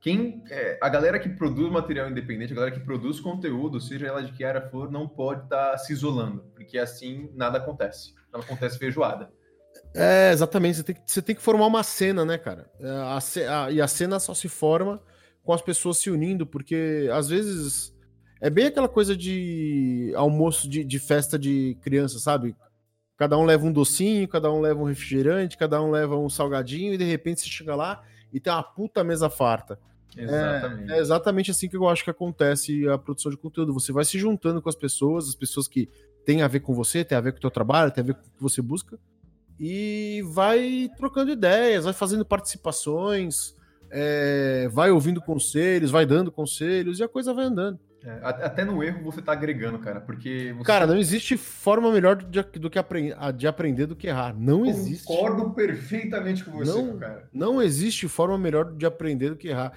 Quem, 0.02 0.44
é, 0.50 0.80
a 0.82 0.90
galera 0.90 1.20
que 1.20 1.30
produz 1.30 1.72
material 1.72 2.10
independente, 2.10 2.54
a 2.54 2.56
galera 2.56 2.74
que 2.74 2.84
produz 2.84 3.20
conteúdo, 3.20 3.80
seja 3.80 4.08
ela 4.08 4.24
de 4.24 4.32
que 4.32 4.44
área 4.44 4.68
for, 4.70 4.92
não 4.92 5.08
pode 5.08 5.44
estar 5.44 5.78
se 5.78 5.94
isolando, 5.94 6.42
porque 6.56 6.80
assim 6.80 7.30
nada 7.36 7.60
acontece. 7.60 8.17
Não 8.32 8.40
acontece 8.40 8.78
feijoada. 8.78 9.32
É, 9.94 10.32
exatamente. 10.32 10.78
Você 10.78 10.84
tem, 10.84 10.96
que, 10.96 11.02
você 11.06 11.22
tem 11.22 11.36
que 11.36 11.42
formar 11.42 11.66
uma 11.66 11.84
cena, 11.84 12.26
né, 12.26 12.38
cara? 12.38 12.70
É, 12.80 12.90
A, 12.90 13.20
a- 13.66 13.72
e 13.72 13.82
a 13.82 13.88
cena 13.88 14.20
só 14.20 14.34
se 14.34 14.48
forma 14.50 15.02
com 15.44 15.54
as 15.54 15.62
pessoas 15.62 15.98
se 15.98 16.10
unindo, 16.10 16.46
porque 16.46 17.10
às 17.12 17.30
vezes 17.30 17.94
é 18.42 18.50
bem 18.50 18.66
aquela 18.68 18.90
coisa 18.90 19.16
de 19.16 20.12
almoço 20.16 20.70
de, 20.70 20.84
de 20.84 21.00
festa 21.00 21.40
de 21.40 21.78
criança, 21.82 22.20
sabe? 22.20 22.56
Cada 23.18 23.38
um 23.38 23.46
leva 23.46 23.66
um 23.66 23.72
docinho, 23.72 24.28
cada 24.28 24.52
um 24.52 24.60
leva 24.62 24.80
um 24.80 24.86
refrigerante, 24.86 25.58
cada 25.58 25.82
um 25.82 25.90
leva 25.90 26.16
um 26.18 26.30
salgadinho, 26.30 26.94
e 26.94 26.98
de 26.98 27.04
repente 27.06 27.42
você 27.42 27.48
chega 27.50 27.76
lá 27.76 28.04
e 28.32 28.40
tem 28.40 28.52
uma 28.54 28.62
puta 28.62 29.04
mesa 29.04 29.30
farta. 29.30 29.80
Exatamente. 30.16 30.92
É 30.92 30.98
exatamente 31.00 31.52
assim 31.52 31.70
que 31.70 31.78
eu 31.78 31.88
acho 31.88 32.04
que 32.04 32.10
acontece 32.10 32.88
a 32.90 32.98
produção 32.98 33.32
de 33.32 33.38
conteúdo. 33.38 33.74
Você 33.74 33.92
vai 33.92 34.04
se 34.06 34.18
juntando 34.20 34.62
com 34.62 34.70
as 34.70 34.76
pessoas, 34.76 35.28
as 35.30 35.36
pessoas 35.36 35.68
que 35.68 35.90
têm 36.28 36.42
a 36.42 36.48
ver 36.50 36.60
com 36.60 36.74
você, 36.74 37.06
têm 37.06 37.18
a 37.18 37.22
ver 37.22 37.32
com 37.32 37.38
o 37.38 37.42
teu 37.42 37.50
trabalho, 37.50 37.90
têm 37.90 38.04
a 38.04 38.08
ver 38.08 38.14
com 38.16 38.20
o 38.20 38.24
que 38.24 38.30
você 38.42 38.62
busca, 38.62 39.00
e 39.58 40.22
vai 40.34 40.90
trocando 40.98 41.32
ideias, 41.32 41.86
vai 41.86 41.94
fazendo 41.94 42.26
participações, 42.26 43.56
é, 43.90 44.68
vai 44.74 44.92
ouvindo 44.92 45.22
conselhos, 45.22 45.90
vai 45.90 46.06
dando 46.06 46.30
conselhos, 46.30 47.00
e 47.00 47.04
a 47.04 47.08
coisa 47.08 47.34
vai 47.34 47.46
andando. 47.46 47.80
É, 48.04 48.20
até 48.24 48.66
no 48.66 48.84
erro 48.84 49.02
você 49.04 49.22
tá 49.22 49.32
agregando, 49.32 49.80
cara, 49.80 50.02
porque 50.02 50.54
você 50.58 50.64
Cara, 50.66 50.86
não 50.86 50.98
existe 50.98 51.38
forma 51.38 51.90
melhor 51.94 52.18
de, 52.18 52.44
do 52.60 52.70
que 52.70 52.78
apren- 52.78 53.14
a- 53.18 53.32
de 53.32 53.48
aprender 53.48 53.86
do 53.86 53.96
que 53.96 54.08
errar. 54.08 54.36
Não 54.38 54.66
existe. 54.66 55.06
concordo 55.06 55.50
perfeitamente 55.52 56.44
com 56.44 56.52
você, 56.52 56.72
Não. 56.74 56.98
cara. 56.98 57.28
Não 57.34 57.62
existe 57.62 58.06
forma 58.10 58.38
melhor 58.38 58.74
de 58.76 58.86
aprender 58.86 59.30
do 59.30 59.36
que 59.38 59.48
errar. 59.48 59.72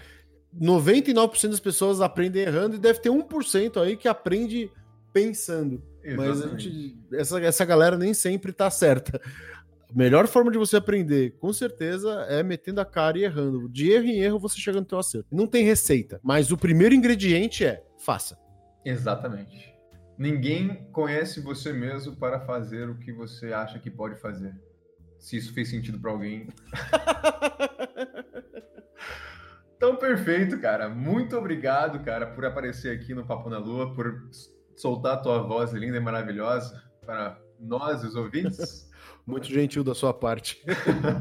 99% 0.61 1.49
das 1.51 1.61
pessoas 1.61 2.01
aprendem 2.01 2.43
errando 2.43 2.75
e 2.75 2.79
deve 2.79 2.99
ter 2.99 3.09
1% 3.11 3.81
aí 3.81 3.97
que 3.97 4.09
aprende 4.09 4.69
pensando. 5.13 5.81
Mas 6.17 6.43
a 6.43 6.49
gente- 6.49 6.99
essa, 7.13 7.41
essa 7.41 7.65
galera 7.65 7.97
nem 7.97 8.15
sempre 8.15 8.53
tá 8.53 8.71
certa. 8.71 9.21
A 9.89 9.93
melhor 9.97 10.27
forma 10.29 10.51
de 10.53 10.59
você 10.59 10.77
aprender, 10.77 11.33
com 11.41 11.53
certeza, 11.53 12.11
é 12.29 12.43
metendo 12.43 12.81
a 12.81 12.85
cara 12.85 13.19
e 13.19 13.25
errando. 13.25 13.69
De 13.69 13.91
erro 13.91 14.05
em 14.07 14.21
erro 14.21 14.39
você 14.39 14.59
chega 14.59 14.79
no 14.81 14.87
teu 14.87 14.99
acerto. 14.99 15.27
Não 15.31 15.47
tem 15.47 15.65
receita, 15.65 16.21
mas 16.23 16.53
o 16.53 16.57
primeiro 16.57 16.95
ingrediente 16.95 17.65
é 17.65 17.83
faça. 17.99 18.39
Exatamente. 18.85 19.75
Ninguém 20.17 20.87
conhece 20.93 21.41
você 21.41 21.73
mesmo 21.73 22.15
para 22.17 22.41
fazer 22.41 22.89
o 22.89 22.99
que 22.99 23.13
você 23.13 23.53
acha 23.53 23.79
que 23.79 23.91
pode 23.91 24.21
fazer. 24.21 24.55
Se 25.19 25.37
isso 25.37 25.53
fez 25.53 25.69
sentido 25.69 25.99
para 26.01 26.11
alguém. 26.13 26.47
Então, 29.77 29.97
perfeito, 29.97 30.59
cara. 30.61 30.91
Muito 30.91 31.35
obrigado, 31.39 32.05
cara, 32.05 32.27
por 32.27 32.45
aparecer 32.45 32.95
aqui 32.95 33.15
no 33.15 33.25
Papo 33.27 33.49
na 33.49 33.57
Lua, 33.59 33.95
por 33.95 34.29
soltar 34.76 35.14
a 35.14 35.16
tua 35.16 35.42
voz 35.42 35.72
linda 35.72 35.96
e 35.96 36.00
maravilhosa 36.00 36.83
para 37.04 37.38
nós, 37.59 38.02
os 38.04 38.14
ouvintes. 38.14 38.88
Muito 39.26 39.46
gentil 39.48 39.85
da 39.85 39.94
sua 39.94 40.12
parte. 40.12 40.61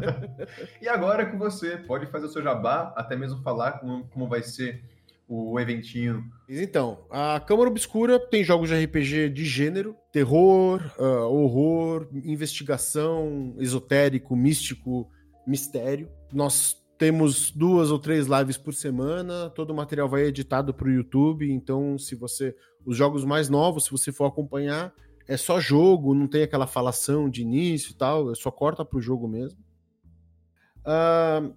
e 0.81 0.88
agora 0.88 1.23
é 1.23 1.25
com 1.25 1.38
você. 1.38 1.77
Pode 1.77 2.07
fazer 2.07 2.25
o 2.25 2.29
seu 2.29 2.41
jabá, 2.41 2.93
até 2.95 3.15
mesmo 3.15 3.41
falar 3.41 3.73
como, 3.73 4.07
como 4.07 4.27
vai 4.27 4.41
ser 4.41 4.83
o 5.27 5.59
eventinho. 5.59 6.23
Então, 6.49 7.05
a 7.12 7.39
Câmara 7.39 7.69
Obscura 7.69 8.19
tem 8.19 8.43
jogos 8.43 8.69
de 8.69 8.83
RPG 8.83 9.29
de 9.29 9.45
gênero, 9.45 9.95
terror, 10.12 10.81
ah, 10.97 11.27
horror, 11.27 12.07
investigação, 12.12 13.53
esotérico, 13.59 14.35
místico, 14.35 15.07
mistério. 15.45 16.10
Nós 16.33 16.79
temos 17.00 17.50
duas 17.50 17.91
ou 17.91 17.97
três 17.97 18.27
lives 18.27 18.58
por 18.58 18.73
semana, 18.73 19.50
todo 19.52 19.71
o 19.71 19.73
material 19.73 20.10
vai 20.10 20.23
editado 20.23 20.73
para 20.73 20.89
o 20.89 20.91
YouTube, 20.91 21.50
então 21.50 21.97
se 21.97 22.13
você 22.13 22.54
os 22.85 22.97
jogos 22.97 23.23
mais 23.23 23.50
novos, 23.50 23.85
se 23.85 23.91
você 23.91 24.12
for 24.12 24.25
acompanhar, 24.25 24.93
é 25.25 25.37
só 25.37 25.62
jogo, 25.62 26.13
não 26.13 26.27
tem 26.27 26.43
aquela 26.43 26.67
falação 26.67 27.29
de 27.29 27.41
início 27.41 27.91
e 27.91 27.93
tal, 27.93 28.29
é 28.29 28.35
só 28.35 28.52
corta 28.52 28.83
pro 28.83 29.02
jogo 29.02 29.29
mesmo. 29.29 29.58
Ah, 30.83 31.50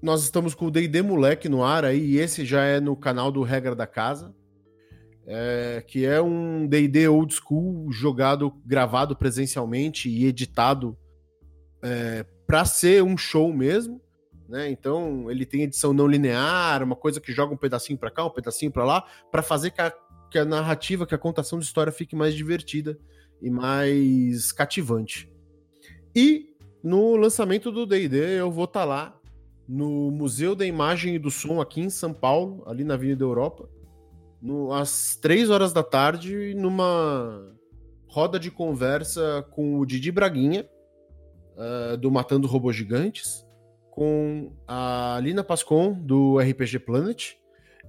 nós 0.00 0.22
estamos 0.22 0.54
com 0.54 0.66
o 0.66 0.70
D&D 0.70 1.02
Moleque 1.02 1.46
no 1.46 1.62
ar 1.62 1.84
aí, 1.84 2.12
e 2.12 2.18
esse 2.18 2.46
já 2.46 2.64
é 2.64 2.80
no 2.80 2.96
canal 2.96 3.30
do 3.30 3.42
Regra 3.42 3.74
da 3.74 3.86
Casa, 3.86 4.34
é, 5.26 5.84
que 5.86 6.06
é 6.06 6.20
um 6.20 6.66
D&D 6.66 7.08
old 7.08 7.34
school 7.34 7.92
jogado, 7.92 8.54
gravado 8.64 9.14
presencialmente 9.14 10.08
e 10.08 10.24
editado 10.24 10.96
é, 11.82 12.24
para 12.52 12.66
ser 12.66 13.02
um 13.02 13.16
show 13.16 13.50
mesmo, 13.50 13.98
né? 14.46 14.70
Então 14.70 15.30
ele 15.30 15.46
tem 15.46 15.62
edição 15.62 15.94
não 15.94 16.06
linear, 16.06 16.82
uma 16.82 16.94
coisa 16.94 17.18
que 17.18 17.32
joga 17.32 17.54
um 17.54 17.56
pedacinho 17.56 17.98
para 17.98 18.10
cá, 18.10 18.26
um 18.26 18.30
pedacinho 18.30 18.70
para 18.70 18.84
lá, 18.84 19.06
para 19.30 19.40
fazer 19.40 19.70
que 19.70 19.80
a, 19.80 19.90
que 20.30 20.38
a 20.38 20.44
narrativa, 20.44 21.06
que 21.06 21.14
a 21.14 21.18
contação 21.18 21.58
de 21.58 21.64
história 21.64 21.90
fique 21.90 22.14
mais 22.14 22.34
divertida 22.34 22.98
e 23.40 23.48
mais 23.48 24.52
cativante. 24.52 25.32
E 26.14 26.50
no 26.84 27.16
lançamento 27.16 27.72
do 27.72 27.86
D&D 27.86 28.38
eu 28.38 28.50
vou 28.50 28.64
estar 28.64 28.80
tá 28.80 28.84
lá 28.84 29.18
no 29.66 30.10
Museu 30.10 30.54
da 30.54 30.66
Imagem 30.66 31.14
e 31.14 31.18
do 31.18 31.30
Som 31.30 31.58
aqui 31.58 31.80
em 31.80 31.88
São 31.88 32.12
Paulo, 32.12 32.64
ali 32.66 32.84
na 32.84 32.92
Avenida 32.92 33.24
Europa, 33.24 33.66
no, 34.42 34.74
às 34.74 35.16
três 35.16 35.48
horas 35.48 35.72
da 35.72 35.82
tarde, 35.82 36.54
numa 36.54 37.50
roda 38.08 38.38
de 38.38 38.50
conversa 38.50 39.42
com 39.52 39.78
o 39.78 39.86
Didi 39.86 40.12
Braguinha, 40.12 40.68
uh, 41.56 41.96
do 41.96 42.10
Matando 42.10 42.46
Robôs 42.46 42.76
Gigantes, 42.76 43.46
com 43.90 44.52
a 44.66 45.20
Lina 45.22 45.44
Pascon, 45.44 45.92
do 45.92 46.38
RPG 46.38 46.78
Planet, 46.80 47.34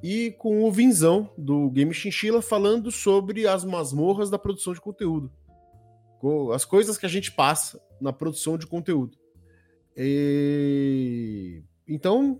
e 0.02 0.32
com 0.32 0.64
o 0.64 0.72
Vinzão, 0.72 1.30
do 1.38 1.70
Game 1.70 1.94
Chinchilla, 1.94 2.42
falando 2.42 2.92
sobre 2.92 3.48
as 3.48 3.64
masmorras 3.64 4.30
da 4.30 4.38
produção 4.38 4.74
de 4.74 4.82
conteúdo. 4.82 5.32
As 6.54 6.66
coisas 6.66 6.98
que 6.98 7.06
a 7.06 7.10
gente 7.10 7.32
passa 7.32 7.82
na 8.00 8.12
produção 8.12 8.58
de 8.58 8.68
conteúdo. 8.68 9.18
E... 9.96 11.64
Então, 11.88 12.40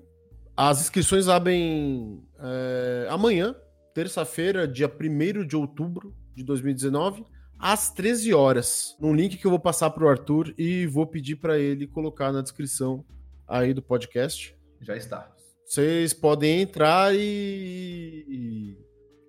as 0.56 0.82
inscrições 0.82 1.28
abrem 1.28 2.24
é, 2.40 3.08
amanhã, 3.10 3.56
terça-feira, 3.94 4.68
dia 4.68 4.88
1 4.88 5.46
de 5.46 5.56
outubro 5.56 6.14
de 6.36 6.44
2019, 6.44 7.26
às 7.64 7.90
13 7.90 8.34
horas, 8.34 8.94
num 9.00 9.16
link 9.16 9.38
que 9.38 9.48
eu 9.48 9.50
vou 9.50 9.60
passar 9.60 9.90
para 9.92 10.04
o 10.04 10.10
Arthur 10.10 10.54
e 10.58 10.86
vou 10.86 11.08
pedir 11.08 11.38
para 11.38 11.58
ele 11.58 11.88
colocar 11.88 12.30
na 12.30 12.42
descrição 12.42 13.06
aí 13.48 13.74
do 13.74 13.82
podcast. 13.82 14.54
Já 14.82 14.98
está. 14.98 15.34
Vocês 15.66 16.14
podem 16.14 16.60
entrar 16.60 17.16
e, 17.16 18.26
e, 18.28 18.78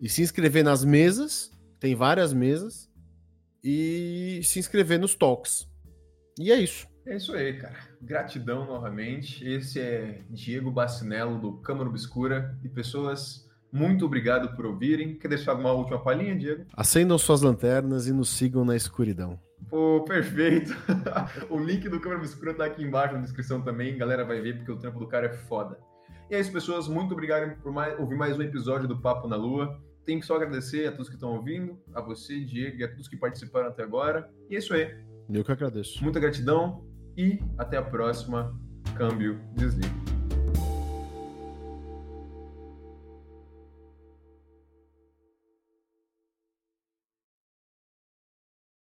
e 0.02 0.08
se 0.08 0.20
inscrever 0.20 0.64
nas 0.64 0.84
mesas, 0.84 1.52
tem 1.78 1.94
várias 1.94 2.32
mesas, 2.32 2.90
e 3.62 4.40
se 4.42 4.58
inscrever 4.58 4.98
nos 4.98 5.14
talks. 5.14 5.68
E 6.36 6.50
é 6.50 6.56
isso. 6.56 6.88
É 7.06 7.14
isso 7.14 7.34
aí, 7.34 7.56
cara. 7.56 7.88
Gratidão 8.02 8.66
novamente. 8.66 9.46
Esse 9.46 9.78
é 9.78 10.22
Diego 10.28 10.72
Bacinello 10.72 11.38
do 11.38 11.58
Câmara 11.58 11.88
Obscura. 11.88 12.58
E 12.64 12.68
pessoas, 12.68 13.48
muito 13.74 14.06
obrigado 14.06 14.54
por 14.54 14.64
ouvirem. 14.64 15.18
Quer 15.18 15.26
deixar 15.26 15.54
uma 15.54 15.72
última 15.72 15.98
palhinha, 15.98 16.36
Diego? 16.36 16.64
Acendam 16.72 17.18
suas 17.18 17.42
lanternas 17.42 18.06
e 18.06 18.12
nos 18.12 18.30
sigam 18.30 18.64
na 18.64 18.76
escuridão. 18.76 19.36
Pô, 19.68 20.04
perfeito. 20.06 20.72
o 21.50 21.58
link 21.58 21.88
do 21.88 21.98
Câmara 21.98 22.20
Obscura 22.20 22.54
tá 22.54 22.66
aqui 22.66 22.84
embaixo 22.84 23.14
na 23.14 23.20
descrição 23.20 23.60
também. 23.60 23.94
A 23.94 23.98
galera 23.98 24.24
vai 24.24 24.40
ver 24.40 24.58
porque 24.58 24.70
o 24.70 24.76
trampo 24.76 25.00
do 25.00 25.08
cara 25.08 25.26
é 25.26 25.32
foda. 25.32 25.76
E 26.30 26.36
é 26.36 26.40
isso, 26.40 26.52
pessoas. 26.52 26.86
Muito 26.86 27.14
obrigado 27.14 27.60
por 27.62 27.72
mais, 27.72 27.98
ouvir 27.98 28.16
mais 28.16 28.38
um 28.38 28.42
episódio 28.42 28.86
do 28.86 29.00
Papo 29.00 29.26
na 29.26 29.34
Lua. 29.34 29.76
Tenho 30.06 30.20
que 30.20 30.26
só 30.26 30.36
agradecer 30.36 30.86
a 30.86 30.92
todos 30.92 31.08
que 31.08 31.16
estão 31.16 31.34
ouvindo, 31.34 31.76
a 31.92 32.00
você, 32.00 32.44
Diego, 32.44 32.76
e 32.78 32.84
a 32.84 32.88
todos 32.88 33.08
que 33.08 33.16
participaram 33.16 33.68
até 33.68 33.82
agora. 33.82 34.30
E 34.48 34.54
é 34.54 34.58
isso 34.58 34.72
aí. 34.72 34.94
Eu 35.28 35.42
que 35.42 35.50
agradeço. 35.50 36.00
Muita 36.00 36.20
gratidão 36.20 36.86
e 37.16 37.40
até 37.58 37.76
a 37.76 37.82
próxima. 37.82 38.56
Câmbio, 38.96 39.40
desliga. 39.56 40.13